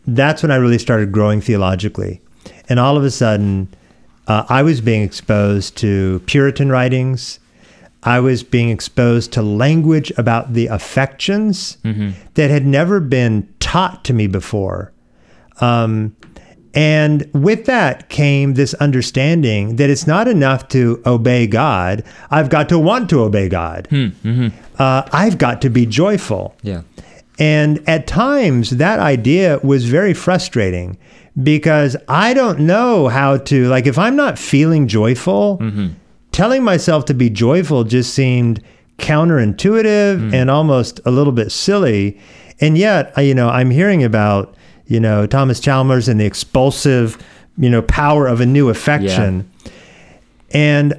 that's 0.08 0.42
when 0.42 0.52
I 0.52 0.56
really 0.56 0.80
started 0.80 1.12
growing 1.12 1.42
theologically, 1.42 2.22
and 2.70 2.80
all 2.80 2.98
of 2.98 3.04
a 3.04 3.12
sudden, 3.12 3.68
uh, 4.26 4.46
I 4.50 4.64
was 4.64 4.82
being 4.82 5.04
exposed 5.04 5.78
to 5.78 6.22
Puritan 6.26 6.70
writings. 6.72 7.40
I 8.08 8.20
was 8.22 8.42
being 8.42 8.70
exposed 8.70 9.34
to 9.34 9.42
language 9.42 10.12
about 10.18 10.54
the 10.54 10.68
affections 10.68 11.78
that 12.36 12.50
had 12.50 12.66
never 12.66 13.00
been 13.00 13.48
taught 13.60 14.06
to 14.06 14.14
me 14.14 14.28
before. 14.28 14.94
Um, 15.60 16.16
and 16.74 17.28
with 17.34 17.66
that 17.66 18.10
came 18.10 18.54
this 18.54 18.74
understanding 18.76 19.78
that 19.78 19.90
it's 19.90 20.06
not 20.08 20.28
enough 20.28 20.68
to 20.70 21.02
obey 21.06 21.48
God. 21.48 22.04
I've 22.30 22.50
got 22.50 22.70
to 22.70 22.78
want 22.80 23.10
to 23.10 23.22
obey 23.22 23.50
God. 23.50 23.88
Uh, 24.80 25.02
I've 25.12 25.38
got 25.38 25.62
to 25.64 25.70
be 25.70 25.86
joyful. 25.86 26.56
Yeah. 26.62 26.84
And 27.40 27.88
at 27.90 28.08
times, 28.08 28.70
that 28.72 29.00
idea 29.00 29.60
was 29.64 29.86
very 29.86 30.14
frustrating 30.14 30.98
because 31.42 31.98
I 32.08 32.34
don't 32.34 32.60
know 32.60 33.10
how 33.10 33.38
to, 33.38 33.68
like, 33.68 33.86
if 33.88 33.98
I'm 33.98 34.16
not 34.16 34.40
feeling 34.40 34.88
joyful, 34.88 35.58
telling 36.38 36.63
myself 36.63 37.03
to 37.03 37.15
be 37.15 37.32
joyful 37.32 37.84
just 37.84 38.13
seemed 38.13 38.62
counterintuitive 39.00 40.20
hmm. 40.20 40.34
and 40.36 40.51
almost 40.51 41.01
a 41.03 41.10
little 41.10 41.34
bit 41.34 41.51
silly. 41.51 42.20
And 42.62 42.77
yet, 42.77 43.12
I- 43.17 43.22
you 43.22 43.34
know, 43.34 43.50
I'm 43.50 43.72
hearing 43.72 44.03
about, 44.03 44.56
you 44.86 45.00
know, 45.00 45.25
Thomas 45.25 45.60
Chalmers 45.60 46.08
and 46.08 46.20
the 46.20 46.25
expulsive, 46.25 47.17
you 47.58 47.72
know, 47.72 47.82
power 47.82 48.27
of 48.27 48.39
a 48.39 48.46
new 48.46 48.70
affection. 48.70 49.50
And 50.51 50.94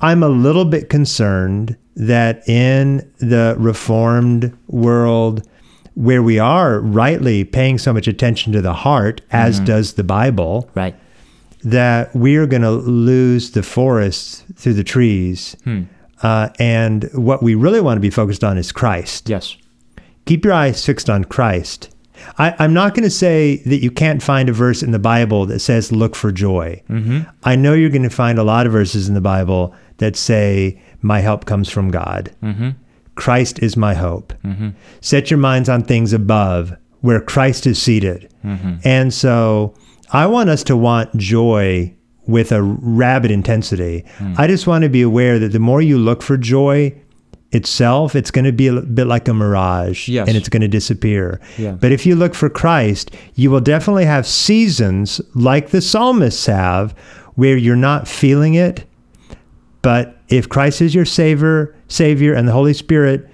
I'm 0.00 0.22
a 0.22 0.30
little 0.30 0.64
bit 0.64 0.88
concerned 0.88 1.76
that 1.96 2.48
in 2.48 3.06
the 3.18 3.56
reformed 3.58 4.56
world, 4.68 5.46
where 5.94 6.22
we 6.22 6.38
are 6.38 6.80
rightly 6.80 7.44
paying 7.44 7.76
so 7.76 7.92
much 7.92 8.08
attention 8.08 8.54
to 8.54 8.62
the 8.62 8.72
heart, 8.72 9.20
as 9.30 9.56
mm-hmm. 9.56 9.66
does 9.66 9.92
the 9.92 10.04
Bible, 10.04 10.70
Right. 10.74 10.94
That 11.64 12.14
we 12.14 12.36
are 12.36 12.46
going 12.46 12.62
to 12.62 12.70
lose 12.70 13.52
the 13.52 13.62
forest 13.62 14.44
through 14.54 14.74
the 14.74 14.84
trees. 14.84 15.56
Hmm. 15.64 15.84
Uh, 16.22 16.48
and 16.58 17.04
what 17.12 17.42
we 17.42 17.54
really 17.54 17.80
want 17.80 17.96
to 17.96 18.00
be 18.00 18.10
focused 18.10 18.44
on 18.44 18.56
is 18.56 18.70
Christ. 18.72 19.28
Yes. 19.28 19.56
Keep 20.26 20.44
your 20.44 20.54
eyes 20.54 20.84
fixed 20.84 21.10
on 21.10 21.24
Christ. 21.24 21.90
I, 22.38 22.54
I'm 22.58 22.72
not 22.72 22.94
going 22.94 23.04
to 23.04 23.10
say 23.10 23.56
that 23.64 23.82
you 23.82 23.90
can't 23.90 24.22
find 24.22 24.48
a 24.48 24.52
verse 24.52 24.82
in 24.82 24.92
the 24.92 24.98
Bible 24.98 25.44
that 25.46 25.58
says, 25.58 25.92
look 25.92 26.14
for 26.14 26.32
joy. 26.32 26.82
Mm-hmm. 26.88 27.28
I 27.42 27.56
know 27.56 27.74
you're 27.74 27.90
going 27.90 28.02
to 28.02 28.10
find 28.10 28.38
a 28.38 28.44
lot 28.44 28.66
of 28.66 28.72
verses 28.72 29.08
in 29.08 29.14
the 29.14 29.20
Bible 29.20 29.74
that 29.98 30.16
say, 30.16 30.80
my 31.02 31.20
help 31.20 31.44
comes 31.44 31.68
from 31.68 31.90
God. 31.90 32.34
Mm-hmm. 32.42 32.70
Christ 33.16 33.58
is 33.58 33.76
my 33.76 33.94
hope. 33.94 34.32
Mm-hmm. 34.44 34.70
Set 35.00 35.30
your 35.30 35.38
minds 35.38 35.68
on 35.68 35.82
things 35.82 36.12
above 36.12 36.74
where 37.00 37.20
Christ 37.20 37.66
is 37.66 37.80
seated. 37.80 38.32
And 38.84 39.12
so 39.12 39.74
I 40.12 40.26
want 40.26 40.48
us 40.50 40.62
to 40.64 40.76
want 40.76 41.16
joy 41.16 41.94
with 42.26 42.52
a 42.52 42.62
rabid 42.62 43.30
intensity. 43.30 44.04
I 44.38 44.46
just 44.46 44.66
want 44.66 44.82
to 44.82 44.88
be 44.88 45.02
aware 45.02 45.38
that 45.38 45.52
the 45.52 45.58
more 45.58 45.82
you 45.82 45.98
look 45.98 46.22
for 46.22 46.36
joy 46.36 46.94
itself, 47.52 48.16
it's 48.16 48.30
going 48.30 48.44
to 48.46 48.52
be 48.52 48.66
a 48.66 48.80
bit 48.80 49.06
like 49.06 49.28
a 49.28 49.34
mirage 49.34 50.08
Yes. 50.08 50.26
and 50.28 50.36
it's 50.36 50.48
going 50.48 50.62
to 50.62 50.68
disappear. 50.68 51.40
Yeah. 51.58 51.72
But 51.72 51.92
if 51.92 52.04
you 52.06 52.16
look 52.16 52.34
for 52.34 52.48
Christ, 52.48 53.10
you 53.34 53.50
will 53.50 53.60
definitely 53.60 54.06
have 54.06 54.26
seasons 54.26 55.20
like 55.34 55.68
the 55.70 55.80
psalmists 55.80 56.46
have 56.46 56.92
where 57.34 57.56
you're 57.56 57.76
not 57.76 58.08
feeling 58.08 58.54
it. 58.54 58.84
But 59.82 60.16
if 60.28 60.48
Christ 60.48 60.80
is 60.80 60.94
your 60.94 61.04
savior, 61.04 61.76
savior 61.88 62.32
and 62.32 62.48
the 62.48 62.52
Holy 62.52 62.72
Spirit 62.74 63.28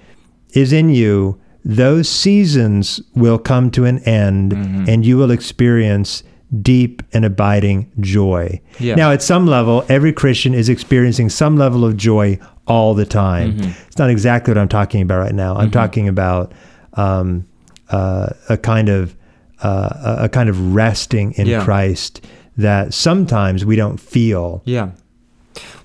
is 0.53 0.73
in 0.73 0.89
you, 0.89 1.39
those 1.63 2.09
seasons 2.09 3.01
will 3.15 3.39
come 3.39 3.71
to 3.71 3.85
an 3.85 3.99
end 3.99 4.51
Mm-hmm. 4.51 4.85
and 4.89 5.05
you 5.05 5.17
will 5.17 5.31
experience 5.31 6.23
deep 6.61 7.01
and 7.13 7.23
abiding 7.23 7.91
joy. 7.99 8.59
Yeah. 8.79 8.95
Now, 8.95 9.11
at 9.11 9.21
some 9.21 9.45
level, 9.45 9.85
every 9.87 10.11
Christian 10.11 10.53
is 10.53 10.67
experiencing 10.69 11.29
some 11.29 11.55
level 11.55 11.85
of 11.85 11.95
joy 11.95 12.39
all 12.67 12.93
the 12.93 13.05
time. 13.05 13.53
Mm-hmm. 13.53 13.71
It's 13.87 13.97
not 13.97 14.09
exactly 14.09 14.51
what 14.51 14.57
I'm 14.57 14.67
talking 14.69 15.01
about 15.01 15.19
right 15.19 15.33
now. 15.35 15.55
I'm 15.55 15.71
talking 15.71 16.07
about 16.07 16.51
um, 16.93 17.47
uh, 17.89 18.29
a 18.49 18.57
kind 18.57 18.89
of 18.89 19.15
uh, 19.61 20.17
a 20.19 20.29
kind 20.29 20.49
of 20.49 20.73
resting 20.73 21.33
in 21.33 21.47
Yeah. 21.47 21.63
Christ 21.63 22.25
that 22.57 22.93
sometimes 22.93 23.63
we 23.63 23.75
don't 23.75 23.99
feel. 23.99 24.61
Yeah. 24.65 24.91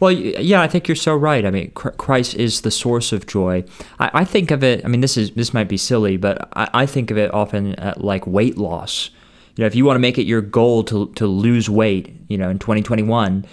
Well, 0.00 0.10
yeah, 0.12 0.62
I 0.62 0.68
think 0.68 0.88
you're 0.88 0.94
so 0.96 1.14
right. 1.16 1.44
I 1.44 1.50
mean, 1.50 1.70
Christ 1.72 2.34
is 2.34 2.60
the 2.60 2.70
source 2.70 3.12
of 3.12 3.26
joy. 3.26 3.64
I, 3.98 4.10
I 4.14 4.24
think 4.24 4.50
of 4.50 4.62
it. 4.62 4.84
I 4.84 4.88
mean, 4.88 5.00
this 5.00 5.16
is 5.16 5.32
this 5.32 5.52
might 5.52 5.68
be 5.68 5.76
silly, 5.76 6.16
but 6.16 6.48
I, 6.54 6.68
I 6.72 6.86
think 6.86 7.10
of 7.10 7.18
it 7.18 7.32
often 7.34 7.74
at 7.76 8.02
like 8.02 8.26
weight 8.26 8.56
loss. 8.56 9.10
You 9.56 9.62
know, 9.62 9.66
if 9.66 9.74
you 9.74 9.84
want 9.84 9.96
to 9.96 10.00
make 10.00 10.18
it 10.18 10.26
your 10.26 10.40
goal 10.42 10.84
to 10.84 11.08
to 11.14 11.26
lose 11.26 11.68
weight, 11.68 12.14
you 12.28 12.38
know, 12.38 12.50
in 12.50 12.58
2021, 12.58 13.44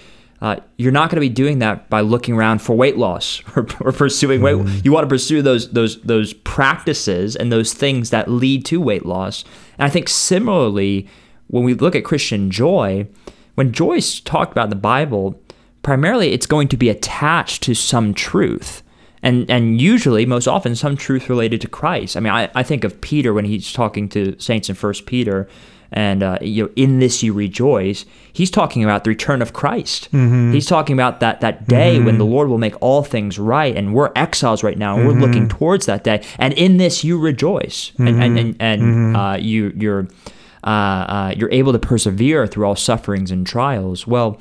uh, 0.42 0.58
you're 0.78 0.92
not 0.92 1.10
going 1.10 1.16
to 1.16 1.22
be 1.22 1.30
doing 1.30 1.60
that 1.60 1.90
by 1.90 2.02
looking 2.02 2.36
around 2.36 2.62
for 2.62 2.76
weight 2.76 2.98
loss 2.98 3.42
or, 3.56 3.66
or 3.80 3.92
pursuing 3.92 4.42
weight. 4.42 4.58
You 4.84 4.92
want 4.92 5.06
to 5.06 5.10
pursue 5.10 5.42
those 5.42 5.72
those 5.72 6.02
those 6.02 6.34
practices 6.34 7.36
and 7.36 7.52
those 7.52 7.74
things 7.74 8.10
that 8.10 8.30
lead 8.30 8.66
to 8.66 8.82
weight 8.82 9.06
loss. 9.06 9.46
And 9.78 9.86
I 9.86 9.90
think 9.90 10.10
similarly, 10.10 11.08
when 11.48 11.64
we 11.64 11.74
look 11.74 11.96
at 11.96 12.04
Christian 12.04 12.52
joy, 12.52 13.08
when 13.56 13.72
joy 13.72 13.94
is 13.94 14.20
talked 14.20 14.52
about 14.52 14.66
in 14.66 14.70
the 14.72 14.76
Bible, 14.76 15.42
primarily 15.84 16.34
it's 16.34 16.46
going 16.46 16.68
to 16.70 16.78
be 16.78 16.90
attached 16.90 17.64
to 17.64 17.74
some 17.74 18.14
truth. 18.14 18.84
And, 19.22 19.50
and 19.50 19.80
usually, 19.80 20.26
most 20.26 20.48
often, 20.50 20.76
some 20.76 20.98
truth 20.98 21.30
related 21.30 21.62
to 21.62 21.70
Christ. 21.70 22.18
I 22.18 22.20
mean, 22.20 22.34
I, 22.34 22.52
I 22.56 22.64
think 22.64 22.84
of 22.84 23.00
Peter 23.00 23.34
when 23.34 23.46
he's 23.46 23.72
talking 23.72 24.10
to 24.10 24.38
saints 24.38 24.68
in 24.68 24.76
First 24.76 25.06
Peter, 25.06 25.48
and 25.94 26.24
uh, 26.24 26.38
you 26.42 26.64
know, 26.64 26.70
in 26.76 27.00
this 27.00 27.24
you 27.24 27.34
rejoice. 27.34 28.06
He's 28.32 28.50
talking 28.50 28.84
about 28.84 29.04
the 29.04 29.12
return 29.12 29.42
of 29.42 29.54
Christ. 29.54 30.10
He's 30.52 30.66
talking 30.66 30.94
about 30.96 31.20
that 31.20 31.42
that 31.42 31.68
day 31.68 32.00
when 32.06 32.18
the 32.18 32.26
Lord 32.26 32.50
will 32.50 32.58
make 32.58 32.76
all 32.82 33.04
things 33.04 33.38
right, 33.38 33.76
and 33.76 33.94
we're 33.94 34.12
exiles 34.16 34.64
right 34.64 34.78
now, 34.78 34.98
and 34.98 35.08
we're 35.08 35.14
looking 35.28 35.48
towards 35.50 35.86
that 35.86 36.04
day. 36.04 36.24
And 36.40 36.54
in 36.56 36.78
this 36.78 37.04
you 37.04 37.20
rejoice, 37.20 37.92
and 38.00 38.22
and 38.24 38.38
and, 38.40 38.56
and 38.60 39.18
uh, 39.18 39.38
you 39.40 39.72
you're 39.78 40.08
uh, 40.64 40.68
uh, 40.68 41.34
you're 41.38 41.52
able 41.52 41.74
to 41.74 41.80
persevere 41.80 42.48
through 42.48 42.66
all 42.66 42.76
sufferings 42.76 43.30
and 43.32 43.46
trials. 43.46 44.08
Well, 44.08 44.40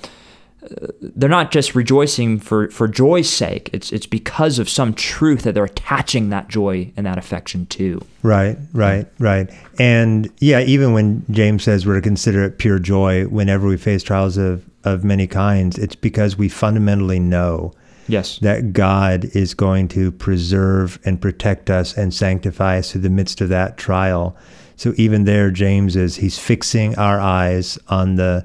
they're 1.01 1.29
not 1.29 1.51
just 1.51 1.75
rejoicing 1.75 2.39
for, 2.39 2.71
for 2.71 2.87
joy's 2.89 3.29
sake. 3.29 3.71
It's 3.73 3.91
it's 3.93 4.07
because 4.07 4.59
of 4.59 4.69
some 4.69 4.95
truth 4.95 5.43
that 5.43 5.55
they're 5.55 5.65
attaching 5.65 6.31
that 6.31 6.49
joy 6.49 6.93
and 6.97 7.05
that 7.07 7.19
affection 7.19 7.67
to. 7.67 8.01
Right, 8.23 8.57
right, 8.73 9.07
right. 9.19 9.51
And 9.79 10.31
yeah, 10.39 10.61
even 10.61 10.93
when 10.93 11.25
James 11.31 11.65
says 11.65 11.87
we're 11.87 11.97
to 11.97 12.01
consider 12.01 12.45
it 12.45 12.59
pure 12.59 12.79
joy 12.79 13.25
whenever 13.27 13.67
we 13.67 13.77
face 13.77 14.03
trials 14.03 14.37
of, 14.37 14.65
of 14.85 15.03
many 15.05 15.27
kinds, 15.27 15.79
it's 15.79 15.97
because 15.97 16.37
we 16.37 16.49
fundamentally 16.49 17.19
know 17.19 17.73
Yes. 18.09 18.39
that 18.41 18.73
God 18.73 19.27
is 19.33 19.55
going 19.55 19.89
to 19.89 20.11
preserve 20.13 20.99
and 21.05 21.21
protect 21.21 21.71
us 21.71 21.97
and 21.97 22.13
sanctify 22.13 22.79
us 22.79 22.93
through 22.93 23.03
the 23.03 23.11
midst 23.11 23.41
of 23.41 23.49
that 23.51 23.77
trial. 23.77 24.37
So 24.77 24.93
even 24.97 25.25
there, 25.25 25.51
James 25.51 25.95
is 25.97 26.17
he's 26.17 26.39
fixing 26.39 26.97
our 26.99 27.21
eyes 27.21 27.79
on 27.89 28.17
the 28.17 28.45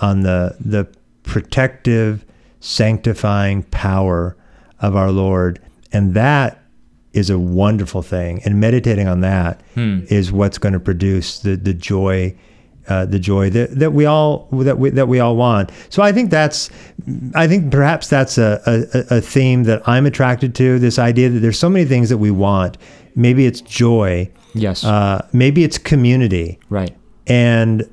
on 0.00 0.20
the 0.22 0.56
the 0.60 0.88
protective, 1.26 2.24
sanctifying 2.60 3.62
power 3.64 4.36
of 4.80 4.96
our 4.96 5.10
Lord, 5.10 5.60
and 5.92 6.14
that 6.14 6.62
is 7.12 7.30
a 7.30 7.38
wonderful 7.38 8.02
thing. 8.02 8.40
And 8.44 8.60
meditating 8.60 9.08
on 9.08 9.20
that 9.20 9.60
is 9.76 10.32
what's 10.32 10.58
going 10.58 10.72
to 10.74 10.80
produce 10.80 11.40
the 11.40 11.56
the 11.56 11.74
joy. 11.74 12.34
Uh, 12.88 13.04
the 13.04 13.18
joy 13.18 13.50
that, 13.50 13.76
that 13.80 13.92
we 13.92 14.06
all 14.06 14.46
that 14.52 14.78
we 14.78 14.90
that 14.90 15.08
we 15.08 15.18
all 15.18 15.34
want. 15.34 15.72
So 15.88 16.04
I 16.04 16.12
think 16.12 16.30
that's 16.30 16.70
I 17.34 17.48
think 17.48 17.72
perhaps 17.72 18.06
that's 18.08 18.38
a, 18.38 18.62
a, 18.64 19.16
a 19.16 19.20
theme 19.20 19.64
that 19.64 19.82
I'm 19.88 20.06
attracted 20.06 20.54
to. 20.54 20.78
This 20.78 20.96
idea 20.96 21.28
that 21.30 21.40
there's 21.40 21.58
so 21.58 21.68
many 21.68 21.84
things 21.84 22.10
that 22.10 22.18
we 22.18 22.30
want. 22.30 22.78
Maybe 23.16 23.44
it's 23.44 23.60
joy. 23.60 24.30
Yes. 24.54 24.84
Uh, 24.84 25.26
maybe 25.32 25.64
it's 25.64 25.78
community. 25.78 26.60
right. 26.70 26.96
And 27.26 27.92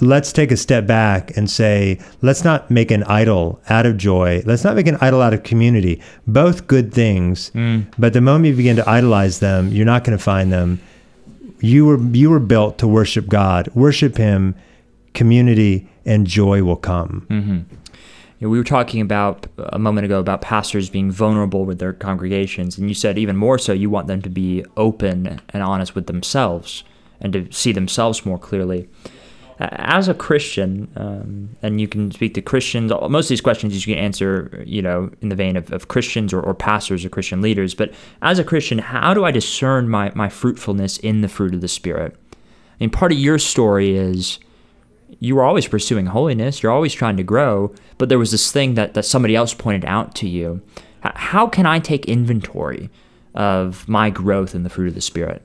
let's 0.00 0.32
take 0.32 0.50
a 0.50 0.56
step 0.56 0.86
back 0.86 1.36
and 1.36 1.50
say, 1.50 2.00
let's 2.22 2.44
not 2.44 2.70
make 2.70 2.90
an 2.90 3.02
idol 3.04 3.60
out 3.68 3.86
of 3.86 3.96
joy. 3.96 4.42
Let's 4.46 4.64
not 4.64 4.76
make 4.76 4.86
an 4.86 4.96
idol 5.00 5.20
out 5.20 5.34
of 5.34 5.42
community. 5.42 6.02
Both 6.26 6.66
good 6.66 6.92
things. 6.92 7.50
Mm. 7.50 7.92
But 7.98 8.12
the 8.12 8.20
moment 8.20 8.46
you 8.46 8.56
begin 8.56 8.76
to 8.76 8.88
idolize 8.88 9.40
them, 9.40 9.68
you're 9.68 9.86
not 9.86 10.04
going 10.04 10.16
to 10.16 10.22
find 10.22 10.52
them. 10.52 10.80
You 11.60 11.86
were 11.86 11.98
you 11.98 12.30
were 12.30 12.40
built 12.40 12.78
to 12.78 12.86
worship 12.86 13.28
God. 13.28 13.68
Worship 13.74 14.16
Him. 14.16 14.54
Community 15.14 15.88
and 16.04 16.26
joy 16.26 16.62
will 16.62 16.76
come. 16.76 17.26
Mm-hmm. 17.28 17.74
You 18.38 18.46
know, 18.46 18.50
we 18.50 18.58
were 18.58 18.64
talking 18.64 19.00
about 19.00 19.48
a 19.58 19.78
moment 19.78 20.04
ago 20.04 20.20
about 20.20 20.42
pastors 20.42 20.88
being 20.88 21.10
vulnerable 21.10 21.64
with 21.64 21.80
their 21.80 21.92
congregations, 21.92 22.78
and 22.78 22.88
you 22.88 22.94
said 22.94 23.18
even 23.18 23.36
more 23.36 23.58
so, 23.58 23.72
you 23.72 23.90
want 23.90 24.06
them 24.06 24.22
to 24.22 24.30
be 24.30 24.64
open 24.76 25.40
and 25.48 25.62
honest 25.62 25.96
with 25.96 26.06
themselves 26.06 26.84
and 27.20 27.32
to 27.32 27.50
see 27.50 27.72
themselves 27.72 28.24
more 28.24 28.38
clearly. 28.38 28.88
As 29.60 30.06
a 30.06 30.14
Christian, 30.14 30.88
um, 30.94 31.56
and 31.62 31.80
you 31.80 31.88
can 31.88 32.12
speak 32.12 32.34
to 32.34 32.42
Christians, 32.42 32.92
most 33.08 33.24
of 33.24 33.30
these 33.30 33.40
questions 33.40 33.86
you 33.86 33.94
can 33.94 34.02
answer, 34.02 34.62
you 34.64 34.80
know, 34.80 35.10
in 35.20 35.30
the 35.30 35.34
vein 35.34 35.56
of, 35.56 35.72
of 35.72 35.88
Christians 35.88 36.32
or, 36.32 36.40
or 36.40 36.54
pastors 36.54 37.04
or 37.04 37.08
Christian 37.08 37.40
leaders. 37.40 37.74
But 37.74 37.92
as 38.22 38.38
a 38.38 38.44
Christian, 38.44 38.78
how 38.78 39.14
do 39.14 39.24
I 39.24 39.32
discern 39.32 39.88
my, 39.88 40.12
my 40.14 40.28
fruitfulness 40.28 40.98
in 40.98 41.22
the 41.22 41.28
fruit 41.28 41.54
of 41.54 41.60
the 41.60 41.66
Spirit? 41.66 42.14
I 42.32 42.36
mean, 42.78 42.90
part 42.90 43.10
of 43.10 43.18
your 43.18 43.38
story 43.38 43.96
is 43.96 44.38
you 45.18 45.34
were 45.34 45.42
always 45.42 45.66
pursuing 45.66 46.06
holiness, 46.06 46.62
you're 46.62 46.70
always 46.70 46.94
trying 46.94 47.16
to 47.16 47.24
grow, 47.24 47.74
but 47.96 48.08
there 48.08 48.18
was 48.18 48.30
this 48.30 48.52
thing 48.52 48.74
that, 48.74 48.94
that 48.94 49.04
somebody 49.04 49.34
else 49.34 49.54
pointed 49.54 49.84
out 49.86 50.14
to 50.16 50.28
you. 50.28 50.62
How 51.00 51.48
can 51.48 51.66
I 51.66 51.80
take 51.80 52.04
inventory 52.04 52.90
of 53.34 53.88
my 53.88 54.10
growth 54.10 54.54
in 54.54 54.62
the 54.62 54.70
fruit 54.70 54.88
of 54.88 54.94
the 54.94 55.00
Spirit? 55.00 55.42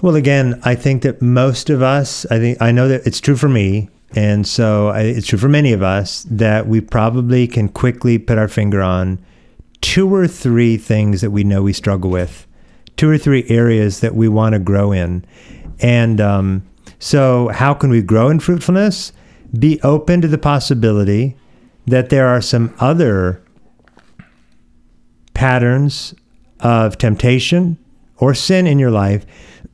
Well, 0.00 0.14
again, 0.14 0.60
I 0.64 0.76
think 0.76 1.02
that 1.02 1.20
most 1.20 1.70
of 1.70 1.82
us, 1.82 2.24
I 2.26 2.38
think, 2.38 2.62
I 2.62 2.70
know 2.70 2.86
that 2.88 3.06
it's 3.06 3.20
true 3.20 3.36
for 3.36 3.48
me. 3.48 3.88
And 4.14 4.46
so 4.46 4.88
I, 4.88 5.00
it's 5.02 5.26
true 5.26 5.38
for 5.38 5.48
many 5.48 5.72
of 5.72 5.82
us 5.82 6.24
that 6.30 6.68
we 6.68 6.80
probably 6.80 7.46
can 7.46 7.68
quickly 7.68 8.16
put 8.18 8.38
our 8.38 8.48
finger 8.48 8.80
on 8.80 9.18
two 9.80 10.12
or 10.12 10.26
three 10.26 10.76
things 10.76 11.20
that 11.20 11.30
we 11.30 11.44
know 11.44 11.62
we 11.62 11.72
struggle 11.72 12.10
with 12.10 12.46
two 12.96 13.08
or 13.08 13.18
three 13.18 13.44
areas 13.48 14.00
that 14.00 14.14
we 14.14 14.28
want 14.28 14.52
to 14.52 14.58
grow 14.58 14.92
in. 14.92 15.24
And 15.80 16.20
um, 16.20 16.68
so, 16.98 17.48
how 17.48 17.74
can 17.74 17.90
we 17.90 18.02
grow 18.02 18.28
in 18.28 18.40
fruitfulness? 18.40 19.12
Be 19.58 19.80
open 19.82 20.20
to 20.20 20.28
the 20.28 20.38
possibility 20.38 21.36
that 21.86 22.10
there 22.10 22.26
are 22.26 22.42
some 22.42 22.74
other 22.80 23.42
patterns 25.32 26.14
of 26.60 26.98
temptation 26.98 27.78
or 28.18 28.34
sin 28.34 28.66
in 28.66 28.78
your 28.78 28.90
life 28.90 29.24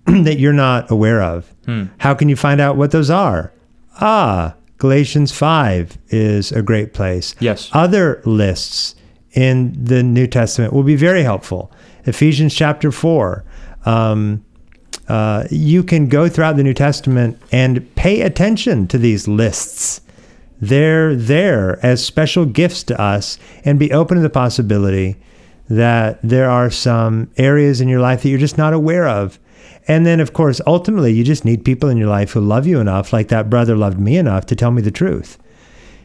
that 0.25 0.38
you're 0.38 0.52
not 0.52 0.90
aware 0.90 1.23
of. 1.23 1.52
How 1.99 2.14
can 2.14 2.28
you 2.28 2.37
find 2.37 2.61
out 2.61 2.76
what 2.76 2.90
those 2.90 3.11
are? 3.11 3.52
Ah, 4.00 4.54
Galatians 4.78 5.32
5 5.32 5.96
is 6.08 6.52
a 6.52 6.61
great 6.62 6.92
place. 6.92 7.34
Yes. 7.40 7.70
Other 7.73 8.20
lists 8.25 8.94
in 9.32 9.73
the 9.82 10.02
New 10.02 10.26
Testament 10.26 10.73
will 10.73 10.82
be 10.82 10.96
very 10.96 11.23
helpful. 11.23 11.73
Ephesians 12.04 12.54
chapter 12.54 12.92
4. 12.92 13.44
Um, 13.87 14.44
uh, 15.08 15.44
you 15.50 15.82
can 15.82 16.08
go 16.08 16.28
throughout 16.28 16.56
the 16.56 16.62
New 16.62 16.75
Testament 16.75 17.40
and 17.52 17.94
pay 17.94 18.23
attention 18.23 18.87
to 18.88 18.99
these 18.99 19.28
lists. 19.28 20.00
They're 20.61 21.14
there 21.14 21.84
as 21.84 22.04
special 22.04 22.46
gifts 22.46 22.82
to 22.84 23.00
us 23.00 23.38
and 23.64 23.78
be 23.78 23.92
open 23.92 24.16
to 24.16 24.23
the 24.23 24.30
possibility 24.30 25.16
that 25.68 26.20
there 26.23 26.49
are 26.49 26.70
some 26.70 27.30
areas 27.37 27.80
in 27.80 27.88
your 27.88 28.00
life 28.00 28.23
that 28.23 28.28
you're 28.28 28.38
just 28.38 28.58
not 28.58 28.73
aware 28.73 29.06
of. 29.06 29.38
And 29.87 30.07
then, 30.07 30.21
of 30.21 30.33
course, 30.33 30.61
ultimately, 30.67 31.12
you 31.12 31.25
just 31.25 31.45
need 31.45 31.64
people 31.64 31.88
in 31.91 31.99
your 31.99 32.09
life 32.09 32.33
who 32.33 32.41
love 32.41 32.67
you 32.67 32.81
enough, 32.81 33.12
like 33.12 33.29
that 33.29 33.50
brother 33.50 33.76
loved 33.76 34.00
me 34.00 34.17
enough 34.17 34.47
to 34.47 34.57
tell 34.57 34.71
me 34.71 34.81
the 34.81 34.91
truth. 34.91 35.38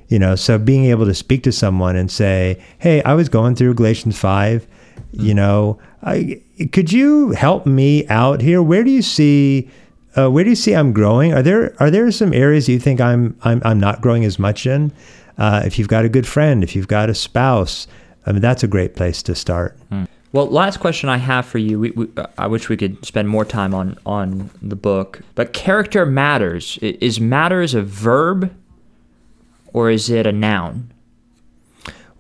You 0.09 0.19
know, 0.19 0.35
so 0.35 0.57
being 0.57 0.85
able 0.85 1.05
to 1.05 1.13
speak 1.13 1.43
to 1.43 1.51
someone 1.51 1.95
and 1.95 2.11
say, 2.11 2.59
"Hey, 2.79 3.01
I 3.03 3.13
was 3.13 3.29
going 3.29 3.55
through 3.55 3.75
Galatians 3.75 4.17
five. 4.17 4.67
You 5.11 5.33
know, 5.33 5.79
I, 6.03 6.41
could 6.71 6.91
you 6.91 7.31
help 7.31 7.65
me 7.65 8.05
out 8.07 8.41
here? 8.41 8.61
Where 8.61 8.83
do 8.83 8.91
you 8.91 9.01
see, 9.01 9.69
uh, 10.15 10.29
where 10.29 10.43
do 10.43 10.49
you 10.49 10.55
see 10.55 10.73
I'm 10.73 10.93
growing? 10.93 11.33
Are 11.33 11.41
there 11.41 11.73
are 11.79 11.89
there 11.89 12.11
some 12.11 12.33
areas 12.33 12.67
you 12.67 12.79
think 12.79 12.99
I'm 12.99 13.37
I'm 13.43 13.61
I'm 13.63 13.79
not 13.79 14.01
growing 14.01 14.25
as 14.25 14.37
much 14.39 14.65
in? 14.65 14.91
Uh, 15.37 15.61
if 15.63 15.79
you've 15.79 15.87
got 15.87 16.03
a 16.05 16.09
good 16.09 16.27
friend, 16.27 16.63
if 16.63 16.75
you've 16.75 16.87
got 16.87 17.09
a 17.09 17.15
spouse, 17.15 17.87
I 18.25 18.33
mean, 18.33 18.41
that's 18.41 18.63
a 18.63 18.67
great 18.67 18.95
place 18.95 19.23
to 19.23 19.35
start. 19.35 19.77
Well, 20.31 20.45
last 20.47 20.79
question 20.79 21.09
I 21.09 21.17
have 21.17 21.45
for 21.45 21.57
you. 21.57 21.79
We, 21.79 21.91
we, 21.91 22.07
I 22.37 22.45
wish 22.45 22.69
we 22.69 22.77
could 22.77 23.03
spend 23.03 23.29
more 23.29 23.45
time 23.45 23.73
on 23.73 23.97
on 24.05 24.51
the 24.61 24.75
book, 24.75 25.21
but 25.35 25.53
character 25.53 26.05
matters. 26.05 26.77
Is 26.81 27.19
matters 27.19 27.73
a 27.73 27.81
verb, 27.81 28.53
or 29.73 29.89
is 29.89 30.09
it 30.09 30.27
a 30.27 30.31
noun, 30.31 30.91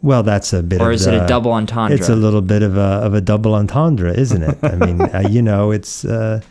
Well, 0.01 0.23
that's 0.23 0.53
a 0.53 0.63
bit. 0.63 0.81
or 0.81 0.89
of 0.89 0.95
is 0.95 1.05
it 1.05 1.13
a 1.13 1.27
double 1.27 1.51
entendre? 1.51 1.95
It's 1.95 2.09
a 2.09 2.15
little 2.15 2.41
bit 2.41 2.63
of 2.63 2.77
a 2.77 2.99
of 3.05 3.13
a 3.13 3.21
double 3.21 3.53
entendre, 3.53 4.11
isn't 4.11 4.41
it? 4.41 4.57
I 4.63 4.75
mean, 4.75 5.01
uh, 5.15 5.27
you 5.29 5.43
know, 5.43 5.69
it's 5.69 6.03
uh, 6.03 6.41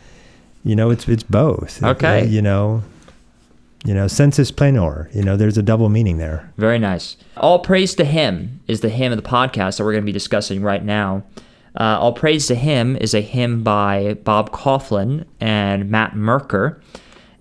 you 0.63 0.77
know, 0.77 0.91
it's 0.91 1.09
it's 1.09 1.23
both. 1.23 1.83
Okay. 1.83 2.21
Uh, 2.21 2.25
you 2.25 2.41
know, 2.41 2.83
you 3.83 3.93
know, 3.93 4.07
sensus 4.07 4.49
plenior. 4.49 5.09
You 5.13 5.23
know, 5.23 5.35
there's 5.35 5.57
a 5.57 5.63
double 5.63 5.89
meaning 5.89 6.19
there. 6.19 6.51
Very 6.57 6.79
nice. 6.79 7.17
All 7.35 7.59
praise 7.59 7.95
to 7.95 8.05
him 8.05 8.61
is 8.67 8.79
the 8.79 8.89
hymn 8.89 9.11
of 9.11 9.21
the 9.21 9.27
podcast 9.29 9.77
that 9.77 9.83
we're 9.83 9.91
going 9.91 10.03
to 10.03 10.05
be 10.05 10.13
discussing 10.13 10.61
right 10.61 10.83
now. 10.83 11.23
Uh, 11.79 11.97
All 11.99 12.11
praise 12.13 12.47
to 12.47 12.55
him 12.55 12.97
is 12.97 13.13
a 13.13 13.21
hymn 13.21 13.63
by 13.63 14.15
Bob 14.25 14.51
Kauflin 14.51 15.25
and 15.39 15.89
Matt 15.89 16.15
Merker, 16.15 16.81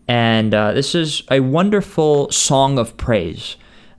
and 0.07 0.55
uh, 0.55 0.73
this 0.73 0.95
is 0.95 1.25
a 1.31 1.41
wonderful 1.41 2.31
song 2.31 2.79
of 2.79 2.97
praise. 2.97 3.57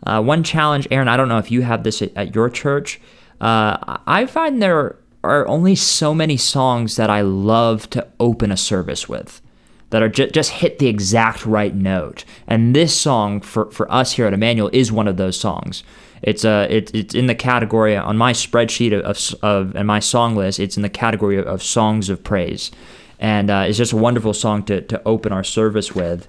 Uh, 0.07 0.21
one 0.23 0.43
challenge, 0.43 0.87
Aaron. 0.91 1.09
I 1.09 1.17
don't 1.17 1.27
know 1.27 1.39
if 1.39 1.51
you 1.51 1.61
have 1.63 1.83
this 1.83 2.01
at, 2.01 2.15
at 2.15 2.33
your 2.33 2.49
church. 2.49 3.01
Uh, 3.41 3.97
I 4.07 4.25
find 4.25 4.61
there 4.61 4.95
are 5.23 5.45
only 5.47 5.75
so 5.75 6.13
many 6.13 6.37
songs 6.37 6.95
that 6.95 7.09
I 7.09 7.21
love 7.21 7.89
to 7.89 8.07
open 8.19 8.51
a 8.51 8.57
service 8.57 9.09
with 9.09 9.41
that 9.89 10.01
are 10.01 10.09
ju- 10.09 10.29
just 10.29 10.51
hit 10.51 10.79
the 10.79 10.87
exact 10.87 11.45
right 11.45 11.75
note. 11.75 12.23
And 12.47 12.73
this 12.75 12.95
song 12.97 13.41
for, 13.41 13.69
for 13.71 13.91
us 13.91 14.13
here 14.13 14.25
at 14.25 14.33
Emmanuel 14.33 14.69
is 14.71 14.91
one 14.91 15.07
of 15.07 15.17
those 15.17 15.37
songs. 15.37 15.83
It's 16.21 16.45
uh, 16.45 16.67
it, 16.69 16.93
it's 16.93 17.15
in 17.15 17.27
the 17.27 17.35
category 17.35 17.95
on 17.95 18.17
my 18.17 18.33
spreadsheet 18.33 18.93
of, 18.93 19.43
of, 19.43 19.75
and 19.75 19.87
my 19.87 19.99
song 19.99 20.35
list. 20.35 20.59
It's 20.59 20.77
in 20.77 20.83
the 20.83 20.89
category 20.89 21.37
of, 21.37 21.45
of 21.47 21.63
songs 21.63 22.09
of 22.09 22.23
praise, 22.23 22.71
and 23.19 23.49
uh, 23.49 23.65
it's 23.67 23.77
just 23.77 23.93
a 23.93 23.97
wonderful 23.97 24.33
song 24.33 24.63
to, 24.63 24.81
to 24.81 25.01
open 25.05 25.31
our 25.31 25.43
service 25.43 25.95
with. 25.95 26.27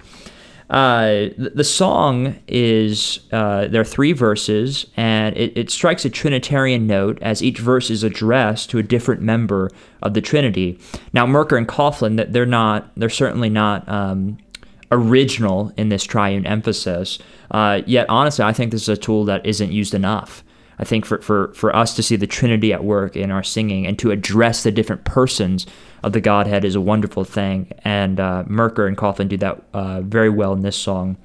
Uh, 0.70 1.30
the, 1.36 1.52
the 1.56 1.64
song 1.64 2.38
is 2.46 3.20
uh, 3.32 3.66
there 3.66 3.80
are 3.80 3.84
three 3.84 4.12
verses, 4.12 4.86
and 4.96 5.36
it, 5.36 5.56
it 5.58 5.70
strikes 5.70 6.04
a 6.04 6.10
Trinitarian 6.10 6.86
note 6.86 7.18
as 7.20 7.42
each 7.42 7.58
verse 7.58 7.90
is 7.90 8.04
addressed 8.04 8.70
to 8.70 8.78
a 8.78 8.82
different 8.82 9.20
member 9.20 9.68
of 10.00 10.14
the 10.14 10.20
Trinity. 10.20 10.78
Now, 11.12 11.26
Merker 11.26 11.56
and 11.56 11.66
Kauflin, 11.66 12.16
that 12.18 12.32
they're 12.32 12.46
not, 12.46 12.92
they're 12.96 13.08
certainly 13.10 13.50
not 13.50 13.88
um, 13.88 14.38
original 14.92 15.72
in 15.76 15.88
this 15.88 16.04
triune 16.04 16.46
emphasis. 16.46 17.18
Uh, 17.50 17.82
yet, 17.86 18.08
honestly, 18.08 18.44
I 18.44 18.52
think 18.52 18.70
this 18.70 18.82
is 18.82 18.88
a 18.88 18.96
tool 18.96 19.24
that 19.24 19.44
isn't 19.44 19.72
used 19.72 19.94
enough. 19.94 20.44
I 20.78 20.84
think 20.84 21.04
for, 21.04 21.20
for, 21.20 21.52
for 21.52 21.76
us 21.76 21.94
to 21.96 22.02
see 22.02 22.16
the 22.16 22.26
Trinity 22.26 22.72
at 22.72 22.82
work 22.82 23.14
in 23.14 23.30
our 23.30 23.42
singing 23.42 23.86
and 23.86 23.98
to 23.98 24.12
address 24.12 24.62
the 24.62 24.72
different 24.72 25.04
persons 25.04 25.66
of 26.02 26.14
the 26.14 26.22
Godhead 26.22 26.64
is 26.64 26.74
a 26.74 26.80
wonderful 26.80 27.24
thing. 27.24 27.70
And 27.84 28.18
uh, 28.18 28.44
Merker 28.46 28.86
and 28.86 28.96
Kauflin 28.96 29.28
do 29.28 29.36
that 29.36 29.62
uh, 29.74 30.00
very 30.00 30.30
well 30.30 30.54
in 30.54 30.62
this 30.62 30.76
song. 30.76 31.18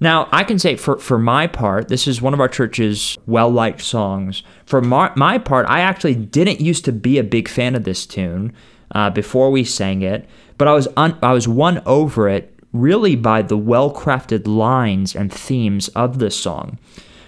Now, 0.00 0.26
I 0.32 0.42
can 0.42 0.58
say 0.58 0.76
for, 0.76 0.98
for 0.98 1.18
my 1.18 1.46
part, 1.46 1.88
this 1.88 2.08
is 2.08 2.22
one 2.22 2.32
of 2.32 2.40
our 2.40 2.48
church's 2.48 3.18
well 3.26 3.50
liked 3.50 3.82
songs. 3.82 4.42
For 4.64 4.80
my, 4.80 5.12
my 5.16 5.36
part, 5.36 5.66
I 5.68 5.80
actually 5.80 6.14
didn't 6.14 6.60
used 6.60 6.86
to 6.86 6.92
be 6.92 7.18
a 7.18 7.24
big 7.24 7.48
fan 7.48 7.74
of 7.74 7.84
this 7.84 8.06
tune 8.06 8.54
uh, 8.92 9.10
before 9.10 9.50
we 9.50 9.64
sang 9.64 10.02
it, 10.02 10.26
but 10.56 10.66
I 10.66 10.72
was, 10.72 10.88
un, 10.96 11.18
I 11.22 11.32
was 11.32 11.46
won 11.46 11.82
over 11.84 12.28
it 12.28 12.51
really 12.72 13.16
by 13.16 13.42
the 13.42 13.56
well 13.56 13.92
crafted 13.92 14.46
lines 14.46 15.14
and 15.14 15.32
themes 15.32 15.88
of 15.88 16.18
this 16.18 16.38
song. 16.38 16.78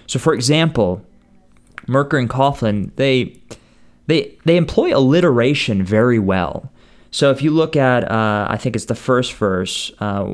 So, 0.07 0.19
for 0.19 0.33
example, 0.33 1.05
Merker 1.87 2.17
and 2.17 2.29
Kauflin, 2.29 2.91
they 2.95 3.39
they 4.07 4.37
they 4.45 4.57
employ 4.57 4.95
alliteration 4.95 5.83
very 5.83 6.19
well. 6.19 6.71
So 7.11 7.31
if 7.31 7.41
you 7.41 7.51
look 7.51 7.77
at, 7.77 8.11
uh, 8.11 8.47
I 8.49 8.57
think 8.57 8.75
it's 8.75 8.85
the 8.85 8.95
first 8.95 9.33
verse, 9.35 9.89
uh, 9.99 10.33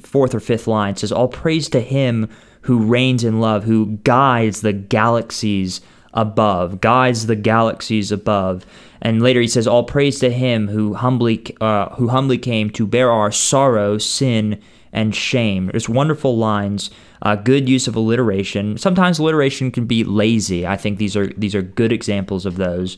fourth 0.00 0.34
or 0.34 0.40
fifth 0.40 0.66
line, 0.66 0.96
says, 0.96 1.12
"All 1.12 1.28
praise 1.28 1.68
to 1.70 1.80
Him 1.80 2.28
who 2.62 2.84
reigns 2.84 3.22
in 3.22 3.40
love, 3.40 3.64
who 3.64 3.98
guides 4.02 4.62
the 4.62 4.72
galaxies 4.72 5.80
above, 6.12 6.80
guides 6.80 7.26
the 7.26 7.36
galaxies 7.36 8.10
above." 8.10 8.66
And 9.02 9.20
later 9.20 9.40
he 9.40 9.48
says, 9.48 9.66
"All 9.66 9.84
praise 9.84 10.18
to 10.20 10.30
Him 10.30 10.68
who 10.68 10.94
humbly 10.94 11.44
uh, 11.60 11.90
who 11.96 12.08
humbly 12.08 12.38
came 12.38 12.70
to 12.70 12.86
bear 12.86 13.10
our 13.10 13.32
sorrow, 13.32 13.98
sin, 13.98 14.60
and 14.92 15.14
shame." 15.14 15.66
There's 15.66 15.88
wonderful 15.88 16.38
lines. 16.38 16.90
Uh, 17.20 17.36
good 17.36 17.68
use 17.68 17.86
of 17.86 17.96
alliteration. 17.96 18.78
Sometimes 18.78 19.18
alliteration 19.18 19.70
can 19.70 19.86
be 19.86 20.04
lazy. 20.04 20.66
I 20.66 20.76
think 20.76 20.98
these 20.98 21.16
are 21.16 21.26
these 21.36 21.54
are 21.54 21.62
good 21.62 21.92
examples 21.92 22.46
of 22.46 22.56
those. 22.56 22.96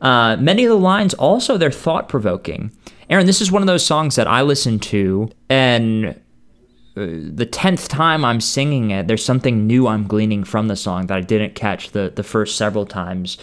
Uh, 0.00 0.36
many 0.36 0.64
of 0.64 0.70
the 0.70 0.78
lines 0.78 1.14
also 1.14 1.56
they're 1.56 1.70
thought 1.70 2.08
provoking. 2.08 2.70
Aaron, 3.10 3.26
this 3.26 3.40
is 3.40 3.50
one 3.50 3.62
of 3.62 3.66
those 3.66 3.86
songs 3.86 4.16
that 4.16 4.26
I 4.26 4.42
listen 4.42 4.78
to, 4.80 5.30
and 5.48 6.06
uh, 6.06 6.14
the 6.94 7.48
tenth 7.50 7.88
time 7.88 8.24
I'm 8.24 8.40
singing 8.40 8.90
it, 8.90 9.06
there's 9.06 9.24
something 9.24 9.66
new 9.66 9.86
I'm 9.86 10.06
gleaning 10.06 10.44
from 10.44 10.68
the 10.68 10.76
song 10.76 11.06
that 11.06 11.16
I 11.16 11.20
didn't 11.20 11.54
catch 11.54 11.90
the 11.90 12.12
the 12.14 12.24
first 12.24 12.56
several 12.56 12.86
times. 12.86 13.38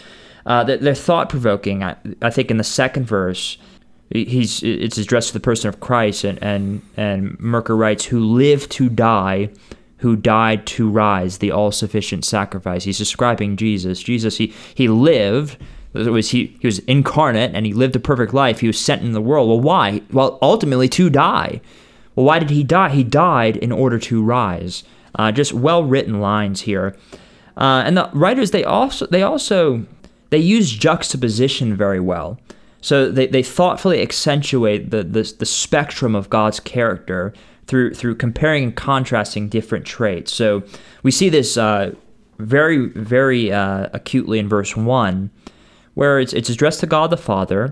Uh, 0.46 0.64
they're, 0.64 0.94
thought 0.94 1.30
provoking. 1.30 1.84
I, 1.84 1.96
I 2.22 2.30
think 2.30 2.52
in 2.52 2.58
the 2.58 2.64
second 2.64 3.06
verse, 3.06 3.58
he's 4.12 4.62
it's 4.62 4.98
addressed 4.98 5.30
to 5.30 5.34
the 5.34 5.40
person 5.40 5.70
of 5.70 5.80
Christ, 5.80 6.24
and 6.24 6.42
and 6.44 6.82
and 6.96 7.40
Merker 7.40 7.76
writes, 7.76 8.06
"Who 8.06 8.20
lived 8.20 8.72
to 8.72 8.90
die." 8.90 9.50
who 10.00 10.16
died 10.16 10.68
to 10.68 10.90
rise, 10.90 11.38
the 11.38 11.52
all 11.52 11.72
sufficient 11.72 12.26
sacrifice. 12.26 12.84
He's 12.84 12.98
describing 12.98 13.56
Jesus. 13.56 14.04
Jesus, 14.04 14.38
he, 14.38 14.54
he 14.76 14.88
lived, 14.88 15.58
it 15.96 16.10
was 16.10 16.32
he, 16.32 16.58
he 16.60 16.68
was 16.68 16.80
incarnate 16.80 17.56
and 17.56 17.66
he 17.66 17.74
lived 17.74 17.96
a 17.96 18.00
perfect 18.00 18.34
life. 18.34 18.60
He 18.60 18.68
was 18.68 18.80
sent 18.80 19.02
in 19.02 19.14
the 19.14 19.22
world. 19.22 19.48
Well, 19.48 19.62
why? 19.62 20.02
Well, 20.12 20.38
ultimately 20.42 20.90
to 20.90 21.10
die. 21.10 21.62
Well, 22.16 22.26
why 22.26 22.40
did 22.40 22.50
he 22.50 22.64
die? 22.64 22.90
He 22.90 23.04
died 23.04 23.58
in 23.58 23.72
order 23.72 23.98
to 24.00 24.22
rise. 24.22 24.84
Uh, 25.16 25.32
just 25.32 25.54
well 25.54 25.84
written 25.84 26.20
lines 26.20 26.62
here. 26.62 26.96
Uh, 27.58 27.84
and 27.86 27.96
the 27.96 28.10
writers 28.14 28.52
they 28.52 28.66
also 28.66 29.08
they 29.08 29.24
also 29.24 29.86
they 30.36 30.42
use 30.58 30.70
juxtaposition 30.70 31.78
very 31.78 32.02
well. 32.02 32.38
So 32.82 33.10
they, 33.10 33.28
they 33.28 33.42
thoughtfully 33.42 34.02
accentuate 34.02 34.92
the, 34.92 35.02
the 35.02 35.24
the 35.40 35.46
spectrum 35.46 36.14
of 36.14 36.30
God's 36.30 36.60
character 36.60 37.34
through 37.68 37.94
through 37.94 38.16
comparing 38.16 38.64
and 38.66 38.76
contrasting 38.76 39.50
different 39.50 39.86
traits. 39.86 40.34
So 40.34 40.62
we 41.04 41.12
see 41.12 41.30
this 41.30 41.58
uh, 41.58 41.94
very 42.38 42.90
very 42.90 43.52
uh, 43.52 43.88
acutely 43.94 44.40
in 44.40 44.50
verse 44.50 44.76
one, 44.76 45.30
where 45.94 46.20
it's 46.20 46.34
it's 46.34 46.50
addressed 46.50 46.82
to 46.82 46.88
God 46.88 47.10
the 47.12 47.18
Father, 47.18 47.64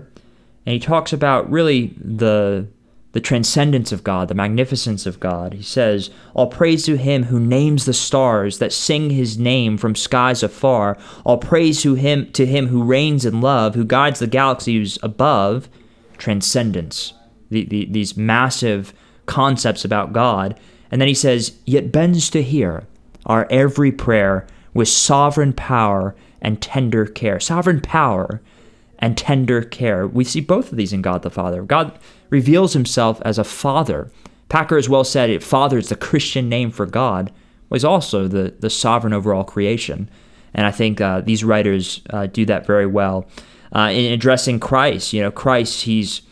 and 0.64 0.72
he 0.72 0.80
talks 0.80 1.12
about 1.12 1.50
really 1.50 1.94
the 2.00 2.66
the 3.14 3.20
transcendence 3.20 3.92
of 3.92 4.02
God, 4.02 4.26
the 4.26 4.34
magnificence 4.34 5.06
of 5.06 5.20
God. 5.20 5.54
He 5.54 5.62
says, 5.62 6.10
All 6.34 6.48
praise 6.48 6.84
to 6.86 6.96
him 6.96 7.22
who 7.22 7.38
names 7.38 7.84
the 7.84 7.94
stars 7.94 8.58
that 8.58 8.72
sing 8.72 9.10
his 9.10 9.38
name 9.38 9.78
from 9.78 9.94
skies 9.94 10.42
afar. 10.42 10.98
All 11.24 11.38
praise 11.38 11.80
to 11.82 11.94
him 11.94 12.30
to 12.32 12.44
him 12.44 12.66
who 12.66 12.82
reigns 12.82 13.24
in 13.24 13.40
love, 13.40 13.76
who 13.76 13.84
guides 13.84 14.18
the 14.18 14.26
galaxies 14.26 14.98
above. 15.00 15.68
Transcendence. 16.18 17.14
The, 17.50 17.64
the, 17.66 17.86
these 17.88 18.16
massive 18.16 18.92
concepts 19.26 19.84
about 19.84 20.12
God. 20.12 20.58
And 20.90 21.00
then 21.00 21.06
he 21.06 21.14
says, 21.14 21.56
Yet 21.64 21.92
bends 21.92 22.28
to 22.30 22.42
hear 22.42 22.84
our 23.26 23.46
every 23.48 23.92
prayer 23.92 24.44
with 24.74 24.88
sovereign 24.88 25.52
power 25.52 26.16
and 26.42 26.60
tender 26.60 27.06
care. 27.06 27.38
Sovereign 27.38 27.80
power 27.80 28.42
and 29.04 29.18
tender 29.18 29.60
care. 29.60 30.08
We 30.08 30.24
see 30.24 30.40
both 30.40 30.72
of 30.72 30.78
these 30.78 30.94
in 30.94 31.02
God 31.02 31.22
the 31.22 31.28
Father. 31.28 31.62
God 31.62 31.98
reveals 32.30 32.72
himself 32.72 33.20
as 33.22 33.38
a 33.38 33.44
father. 33.44 34.10
Packer 34.48 34.78
as 34.78 34.88
well 34.88 35.04
said, 35.04 35.44
Father 35.44 35.76
is 35.76 35.90
the 35.90 35.94
Christian 35.94 36.48
name 36.48 36.70
for 36.70 36.86
God. 36.86 37.30
Well, 37.68 37.76
he's 37.76 37.84
also 37.84 38.28
the, 38.28 38.54
the 38.60 38.70
sovereign 38.70 39.12
over 39.12 39.34
all 39.34 39.44
creation. 39.44 40.08
And 40.54 40.66
I 40.66 40.70
think 40.70 41.02
uh, 41.02 41.20
these 41.20 41.44
writers 41.44 42.00
uh, 42.08 42.28
do 42.28 42.46
that 42.46 42.64
very 42.64 42.86
well. 42.86 43.26
Uh, 43.76 43.90
in 43.92 44.10
addressing 44.10 44.58
Christ, 44.58 45.12
you 45.12 45.20
know, 45.20 45.30
Christ, 45.30 45.82
he's 45.82 46.22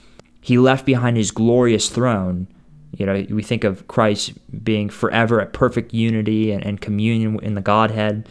he 0.41 0.57
left 0.57 0.87
behind 0.87 1.19
his 1.19 1.31
glorious 1.31 1.91
throne. 1.91 2.49
You 2.97 3.05
know, 3.05 3.27
we 3.29 3.43
think 3.43 3.65
of 3.65 3.87
Christ 3.87 4.33
being 4.65 4.89
forever 4.89 5.43
at 5.43 5.53
perfect 5.53 5.93
unity 5.93 6.53
and, 6.53 6.65
and 6.65 6.81
communion 6.81 7.39
in 7.43 7.55
the 7.55 7.61
Godhead. 7.61 8.31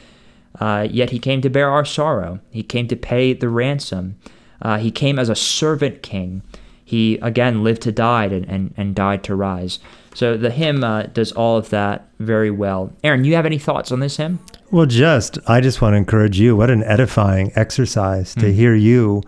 Uh, 0.59 0.87
yet 0.89 1.09
he 1.11 1.19
came 1.19 1.41
to 1.41 1.49
bear 1.49 1.69
our 1.69 1.85
sorrow. 1.85 2.39
He 2.51 2.63
came 2.63 2.87
to 2.87 2.95
pay 2.95 3.33
the 3.33 3.49
ransom. 3.49 4.17
Uh, 4.61 4.77
he 4.77 4.91
came 4.91 5.17
as 5.17 5.29
a 5.29 5.35
servant 5.35 6.03
king. 6.03 6.43
He 6.83 7.17
again 7.19 7.63
lived 7.63 7.81
to 7.83 7.91
die 7.91 8.25
and, 8.25 8.45
and, 8.45 8.73
and 8.75 8.93
died 8.93 9.23
to 9.23 9.35
rise. 9.35 9.79
So 10.13 10.35
the 10.35 10.51
hymn 10.51 10.83
uh, 10.83 11.03
does 11.03 11.31
all 11.31 11.57
of 11.57 11.69
that 11.69 12.07
very 12.19 12.51
well. 12.51 12.91
Aaron, 13.03 13.23
you 13.23 13.35
have 13.35 13.45
any 13.45 13.57
thoughts 13.57 13.91
on 13.91 14.01
this 14.01 14.17
hymn? 14.17 14.39
Well, 14.71 14.85
just, 14.85 15.37
I 15.47 15.61
just 15.61 15.81
want 15.81 15.93
to 15.93 15.97
encourage 15.97 16.39
you. 16.39 16.55
What 16.55 16.69
an 16.69 16.83
edifying 16.83 17.51
exercise 17.55 18.33
to 18.35 18.47
mm. 18.47 18.53
hear 18.53 18.75
you 18.75 19.23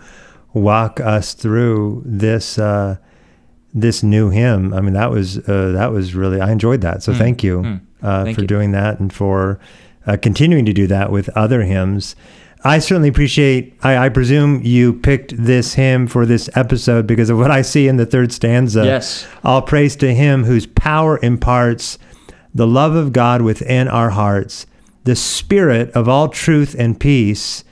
walk 0.53 0.99
us 0.99 1.33
through 1.33 2.03
this 2.05 2.59
uh, 2.59 2.97
this 3.73 4.03
new 4.03 4.29
hymn. 4.29 4.73
I 4.73 4.81
mean, 4.81 4.93
that 4.93 5.09
was 5.09 5.37
uh, 5.49 5.71
that 5.71 5.91
was 5.91 6.13
really 6.13 6.39
I 6.39 6.51
enjoyed 6.51 6.81
that. 6.81 7.01
So 7.03 7.13
mm. 7.13 7.17
thank 7.17 7.43
you 7.43 7.59
mm. 7.59 7.81
uh, 8.01 8.25
thank 8.25 8.35
for 8.35 8.41
you. 8.41 8.47
doing 8.47 8.71
that 8.71 8.99
and 8.99 9.11
for 9.11 9.59
uh, 10.05 10.17
continuing 10.21 10.65
to 10.65 10.73
do 10.73 10.87
that 10.87 11.11
with 11.11 11.29
other 11.29 11.63
hymns. 11.63 12.15
I 12.65 12.79
certainly 12.79 13.09
appreciate. 13.09 13.77
I, 13.83 14.05
I, 14.05 14.09
presume 14.09 14.61
you 14.63 14.93
picked 14.93 15.35
this 15.35 15.73
hymn 15.73 16.07
for 16.07 16.25
this 16.25 16.49
episode 16.55 17.05
because 17.05 17.29
of 17.29 17.37
what 17.37 17.51
I 17.51 17.61
see 17.61 17.89
in 17.89 17.97
the 17.97 18.05
third 18.05 18.31
stanza. 18.31 18.85
Yes. 18.85 19.27
All 19.43 19.61
praise 19.61 19.97
to 19.97 20.13
Him 20.13 20.45
whose 20.45 20.65
power 20.65 21.19
imparts 21.21 21.99
the 22.53 22.67
love 22.67 22.95
of 22.95 23.11
God 23.11 23.41
within 23.41 23.89
our 23.89 24.11
hearts, 24.11 24.65
the 25.03 25.15
Spirit 25.15 25.91
of 25.91 26.07
all 26.07 26.29
truth 26.29 26.73
and 26.77 26.97
peace, 26.97 27.65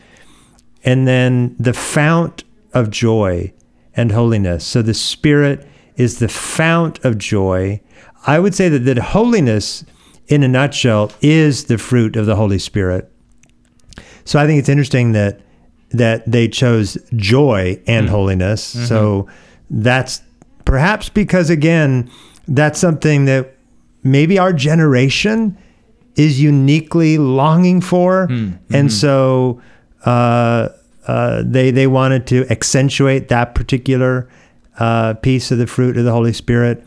and 0.84 1.08
then 1.08 1.56
the 1.58 1.74
fount 1.74 2.44
of 2.74 2.90
joy 2.90 3.54
and 3.96 4.12
holiness. 4.12 4.66
So 4.66 4.82
the 4.82 4.94
Spirit 4.94 5.66
is 5.96 6.20
the 6.20 6.28
fount 6.28 7.04
of 7.06 7.18
joy. 7.18 7.80
I 8.28 8.40
would 8.40 8.56
say 8.56 8.68
that, 8.70 8.80
that 8.80 8.98
holiness 8.98 9.86
in 10.28 10.44
a 10.44 10.48
nutshell, 10.48 11.12
is 11.22 11.66
the 11.66 11.78
fruit 11.78 12.16
of 12.16 12.26
the 12.26 12.36
Holy 12.36 12.60
Spirit. 12.60 13.12
So 14.26 14.40
I 14.40 14.46
think 14.48 14.60
it's 14.60 14.70
interesting 14.70 15.12
that 15.14 15.42
that 15.92 16.30
they 16.30 16.48
chose 16.48 16.98
joy 17.16 17.82
and 17.86 18.06
mm-hmm. 18.06 18.16
holiness. 18.16 18.76
Mm-hmm. 18.76 18.86
So 18.86 19.28
that's 19.70 20.22
perhaps 20.66 21.10
because 21.10 21.50
again, 21.50 22.10
that's 22.48 22.80
something 22.80 23.26
that 23.26 23.56
maybe 24.04 24.40
our 24.40 24.54
generation 24.54 25.58
is 26.16 26.42
uniquely 26.42 27.18
longing 27.18 27.82
for, 27.82 28.28
mm-hmm. 28.28 28.74
and 28.74 28.92
so 28.92 29.62
uh, 30.06 30.70
uh, 31.08 31.44
they 31.46 31.72
they 31.72 31.88
wanted 31.88 32.28
to 32.28 32.46
accentuate 32.50 33.30
that 33.30 33.56
particular 33.56 34.30
uh, 34.80 35.14
piece 35.16 35.52
of 35.52 35.58
the 35.58 35.68
fruit 35.68 35.98
of 35.98 36.06
the 36.06 36.12
Holy 36.12 36.34
Spirit. 36.34 36.86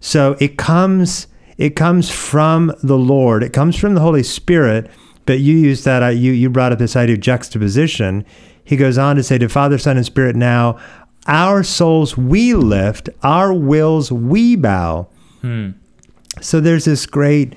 So 0.00 0.36
it 0.40 0.56
comes 0.56 1.26
it 1.58 1.76
comes 1.76 2.10
from 2.10 2.72
the 2.82 2.98
Lord. 2.98 3.42
It 3.42 3.52
comes 3.52 3.76
from 3.76 3.94
the 3.94 4.00
Holy 4.00 4.22
Spirit. 4.22 4.90
But 5.24 5.40
you 5.40 5.56
use 5.56 5.84
that. 5.84 6.02
Uh, 6.02 6.08
you 6.08 6.32
you 6.32 6.48
brought 6.48 6.72
up 6.72 6.78
this 6.78 6.96
idea 6.96 7.16
of 7.16 7.20
juxtaposition. 7.20 8.24
He 8.64 8.76
goes 8.76 8.96
on 8.96 9.16
to 9.16 9.22
say, 9.22 9.38
"To 9.38 9.48
Father, 9.48 9.76
Son, 9.76 9.96
and 9.96 10.06
Spirit, 10.06 10.36
now 10.36 10.78
our 11.26 11.64
souls 11.64 12.16
we 12.16 12.54
lift, 12.54 13.08
our 13.22 13.52
wills 13.52 14.12
we 14.12 14.54
bow." 14.54 15.08
Hmm. 15.42 15.70
So 16.40 16.60
there's 16.60 16.84
this 16.84 17.06
great, 17.06 17.54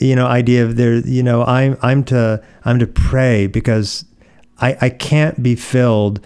you 0.00 0.16
know, 0.16 0.26
idea 0.26 0.64
of 0.64 0.76
there. 0.76 0.96
You 1.06 1.22
know, 1.22 1.44
I'm 1.44 1.78
I'm 1.82 2.02
to 2.04 2.42
I'm 2.64 2.80
to 2.80 2.86
pray 2.86 3.46
because 3.46 4.04
I 4.58 4.76
I 4.80 4.88
can't 4.90 5.40
be 5.40 5.54
filled 5.54 6.20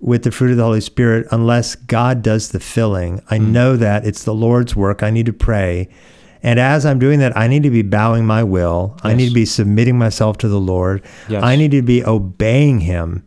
with 0.00 0.24
the 0.24 0.30
fruit 0.30 0.50
of 0.50 0.58
the 0.58 0.64
Holy 0.64 0.82
Spirit 0.82 1.26
unless 1.30 1.74
God 1.74 2.20
does 2.20 2.50
the 2.50 2.60
filling. 2.60 3.22
I 3.30 3.38
hmm. 3.38 3.50
know 3.50 3.76
that 3.78 4.04
it's 4.04 4.24
the 4.24 4.34
Lord's 4.34 4.76
work. 4.76 5.02
I 5.02 5.08
need 5.08 5.24
to 5.24 5.32
pray. 5.32 5.88
And 6.44 6.60
as 6.60 6.84
I'm 6.84 6.98
doing 6.98 7.20
that, 7.20 7.36
I 7.36 7.48
need 7.48 7.62
to 7.62 7.70
be 7.70 7.80
bowing 7.80 8.26
my 8.26 8.44
will. 8.44 8.92
Yes. 8.96 9.04
I 9.04 9.14
need 9.14 9.28
to 9.28 9.34
be 9.34 9.46
submitting 9.46 9.98
myself 9.98 10.36
to 10.38 10.48
the 10.48 10.60
Lord. 10.60 11.02
Yes. 11.28 11.42
I 11.42 11.56
need 11.56 11.70
to 11.70 11.80
be 11.80 12.04
obeying 12.04 12.80
Him. 12.80 13.24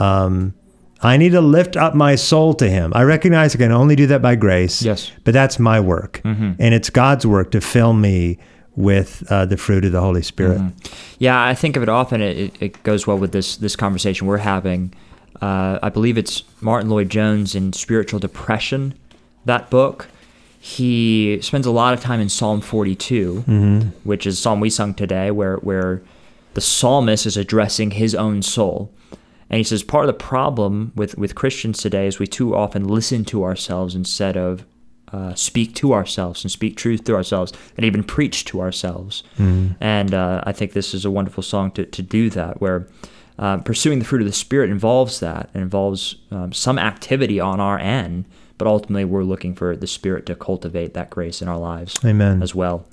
Um, 0.00 0.54
I 1.00 1.16
need 1.16 1.30
to 1.30 1.40
lift 1.40 1.76
up 1.76 1.94
my 1.94 2.16
soul 2.16 2.54
to 2.54 2.68
Him. 2.68 2.92
I 2.96 3.04
recognize 3.04 3.54
I 3.54 3.58
can 3.58 3.70
only 3.70 3.94
do 3.94 4.08
that 4.08 4.20
by 4.20 4.34
grace. 4.34 4.82
Yes. 4.82 5.12
But 5.22 5.34
that's 5.34 5.60
my 5.60 5.78
work. 5.78 6.20
Mm-hmm. 6.24 6.52
And 6.58 6.74
it's 6.74 6.90
God's 6.90 7.24
work 7.24 7.52
to 7.52 7.60
fill 7.60 7.92
me 7.92 8.38
with 8.74 9.24
uh, 9.30 9.46
the 9.46 9.56
fruit 9.56 9.84
of 9.84 9.92
the 9.92 10.00
Holy 10.00 10.22
Spirit. 10.22 10.58
Mm-hmm. 10.58 10.94
Yeah, 11.20 11.40
I 11.40 11.54
think 11.54 11.76
of 11.76 11.84
it 11.84 11.88
often. 11.88 12.20
It, 12.20 12.60
it, 12.60 12.82
goes 12.82 13.06
well 13.06 13.18
with 13.18 13.32
this 13.32 13.56
this 13.56 13.76
conversation 13.76 14.26
we're 14.26 14.38
having. 14.38 14.94
Uh, 15.40 15.78
I 15.82 15.88
believe 15.88 16.18
it's 16.18 16.42
Martyn 16.60 16.90
Lloyd-Jones 16.90 17.54
in 17.54 17.72
Spiritual 17.72 18.18
Depression, 18.18 18.94
that 19.44 19.70
book 19.70 20.08
he 20.58 21.40
spends 21.40 21.66
a 21.66 21.70
lot 21.70 21.94
of 21.94 22.00
time 22.00 22.20
in 22.20 22.28
Psalm 22.28 22.60
42, 22.60 23.44
mm-hmm. 23.46 23.80
which 24.04 24.26
is 24.26 24.38
Psalm 24.38 24.60
we 24.60 24.70
sung 24.70 24.94
today, 24.94 25.30
where 25.30 25.56
where 25.56 26.02
the 26.54 26.60
psalmist 26.60 27.26
is 27.26 27.36
addressing 27.36 27.92
his 27.92 28.14
own 28.14 28.42
soul. 28.42 28.92
And 29.50 29.58
he 29.58 29.64
says 29.64 29.82
part 29.82 30.04
of 30.04 30.08
the 30.08 30.24
problem 30.24 30.92
with, 30.94 31.16
with 31.16 31.34
Christians 31.34 31.78
today 31.78 32.06
is 32.06 32.18
we 32.18 32.26
too 32.26 32.54
often 32.54 32.86
listen 32.86 33.24
to 33.26 33.44
ourselves 33.44 33.94
instead 33.94 34.36
of 34.36 34.66
uh, 35.12 35.34
speak 35.34 35.74
to 35.76 35.94
ourselves 35.94 36.44
and 36.44 36.50
speak 36.50 36.76
truth 36.76 37.04
to 37.04 37.14
ourselves 37.14 37.52
and 37.76 37.86
even 37.86 38.04
preach 38.04 38.44
to 38.46 38.60
ourselves. 38.60 39.22
Mm-hmm. 39.38 39.74
And 39.80 40.12
uh, 40.12 40.42
I 40.44 40.52
think 40.52 40.72
this 40.72 40.92
is 40.92 41.04
a 41.04 41.10
wonderful 41.10 41.42
song 41.42 41.70
to, 41.72 41.86
to 41.86 42.02
do 42.02 42.28
that, 42.30 42.60
where 42.60 42.88
uh, 43.38 43.58
pursuing 43.58 44.00
the 44.00 44.04
fruit 44.04 44.20
of 44.20 44.26
the 44.26 44.34
Spirit 44.34 44.68
involves 44.68 45.20
that. 45.20 45.48
It 45.54 45.60
involves 45.60 46.16
um, 46.30 46.52
some 46.52 46.78
activity 46.78 47.40
on 47.40 47.60
our 47.60 47.78
end 47.78 48.26
but 48.58 48.66
ultimately 48.66 49.04
we're 49.04 49.22
looking 49.22 49.54
for 49.54 49.76
the 49.76 49.86
Spirit 49.86 50.26
to 50.26 50.34
cultivate 50.34 50.94
that 50.94 51.10
grace 51.10 51.40
in 51.40 51.48
our 51.48 51.58
lives 51.58 51.94
Amen. 52.04 52.42
as 52.42 52.54
well. 52.54 52.84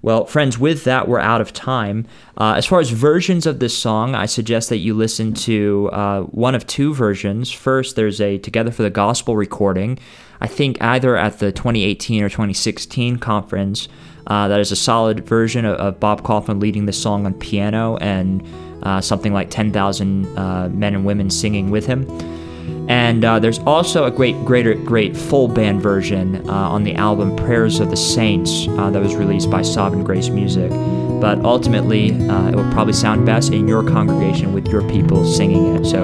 Well, 0.00 0.26
friends, 0.26 0.58
with 0.58 0.84
that, 0.84 1.08
we're 1.08 1.18
out 1.18 1.40
of 1.40 1.52
time. 1.52 2.06
Uh, 2.36 2.54
as 2.56 2.66
far 2.66 2.78
as 2.78 2.90
versions 2.90 3.46
of 3.46 3.58
this 3.58 3.76
song, 3.76 4.14
I 4.14 4.26
suggest 4.26 4.68
that 4.68 4.76
you 4.76 4.94
listen 4.94 5.34
to 5.34 5.90
uh, 5.92 6.22
one 6.22 6.54
of 6.54 6.66
two 6.66 6.94
versions. 6.94 7.50
First, 7.50 7.96
there's 7.96 8.20
a 8.20 8.38
Together 8.38 8.70
for 8.70 8.84
the 8.84 8.90
Gospel 8.90 9.36
recording, 9.36 9.98
I 10.40 10.46
think 10.46 10.80
either 10.80 11.16
at 11.16 11.40
the 11.40 11.50
2018 11.50 12.22
or 12.22 12.28
2016 12.28 13.16
conference. 13.18 13.88
Uh, 14.28 14.46
that 14.46 14.60
is 14.60 14.70
a 14.70 14.76
solid 14.76 15.26
version 15.26 15.64
of, 15.64 15.76
of, 15.78 15.98
Bob 15.98 16.22
Kauflin 16.22 16.60
leading 16.60 16.84
the 16.84 16.92
song 16.92 17.24
on 17.24 17.32
piano 17.32 17.96
and 17.96 18.46
uh, 18.82 19.00
something 19.00 19.32
like 19.32 19.50
10,000 19.50 20.38
uh, 20.38 20.68
men 20.68 20.94
and 20.94 21.06
women 21.06 21.30
singing 21.30 21.70
with 21.70 21.86
him. 21.86 22.06
And 22.88 23.24
uh, 23.24 23.38
there's 23.38 23.58
also 23.60 24.04
a 24.04 24.10
great, 24.10 24.34
greater, 24.44 24.74
great 24.74 25.16
full 25.16 25.46
band 25.46 25.82
version 25.82 26.48
uh, 26.48 26.52
on 26.52 26.84
the 26.84 26.94
album 26.94 27.36
Prayers 27.36 27.80
of 27.80 27.90
the 27.90 27.96
Saints 27.96 28.66
uh, 28.70 28.90
that 28.90 29.02
was 29.02 29.14
released 29.14 29.50
by 29.50 29.62
Sovereign 29.62 30.04
Grace 30.04 30.30
Music. 30.30 30.70
But 31.20 31.44
ultimately, 31.44 32.12
uh, 32.28 32.48
it 32.48 32.54
will 32.54 32.70
probably 32.72 32.94
sound 32.94 33.26
best 33.26 33.52
in 33.52 33.68
your 33.68 33.82
congregation 33.82 34.54
with 34.54 34.68
your 34.68 34.88
people 34.88 35.24
singing 35.24 35.76
it. 35.76 35.84
So 35.84 36.02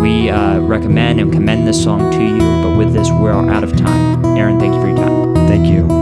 we 0.00 0.28
uh, 0.30 0.60
recommend 0.60 1.20
and 1.20 1.32
commend 1.32 1.66
this 1.66 1.82
song 1.82 2.10
to 2.12 2.22
you. 2.22 2.62
But 2.62 2.76
with 2.76 2.92
this, 2.92 3.10
we're 3.10 3.32
out 3.32 3.64
of 3.64 3.76
time. 3.76 4.24
Aaron, 4.36 4.58
thank 4.58 4.74
you 4.74 4.80
for 4.80 4.88
your 4.88 4.96
time. 4.96 5.34
Thank 5.48 5.66
you. 5.66 5.97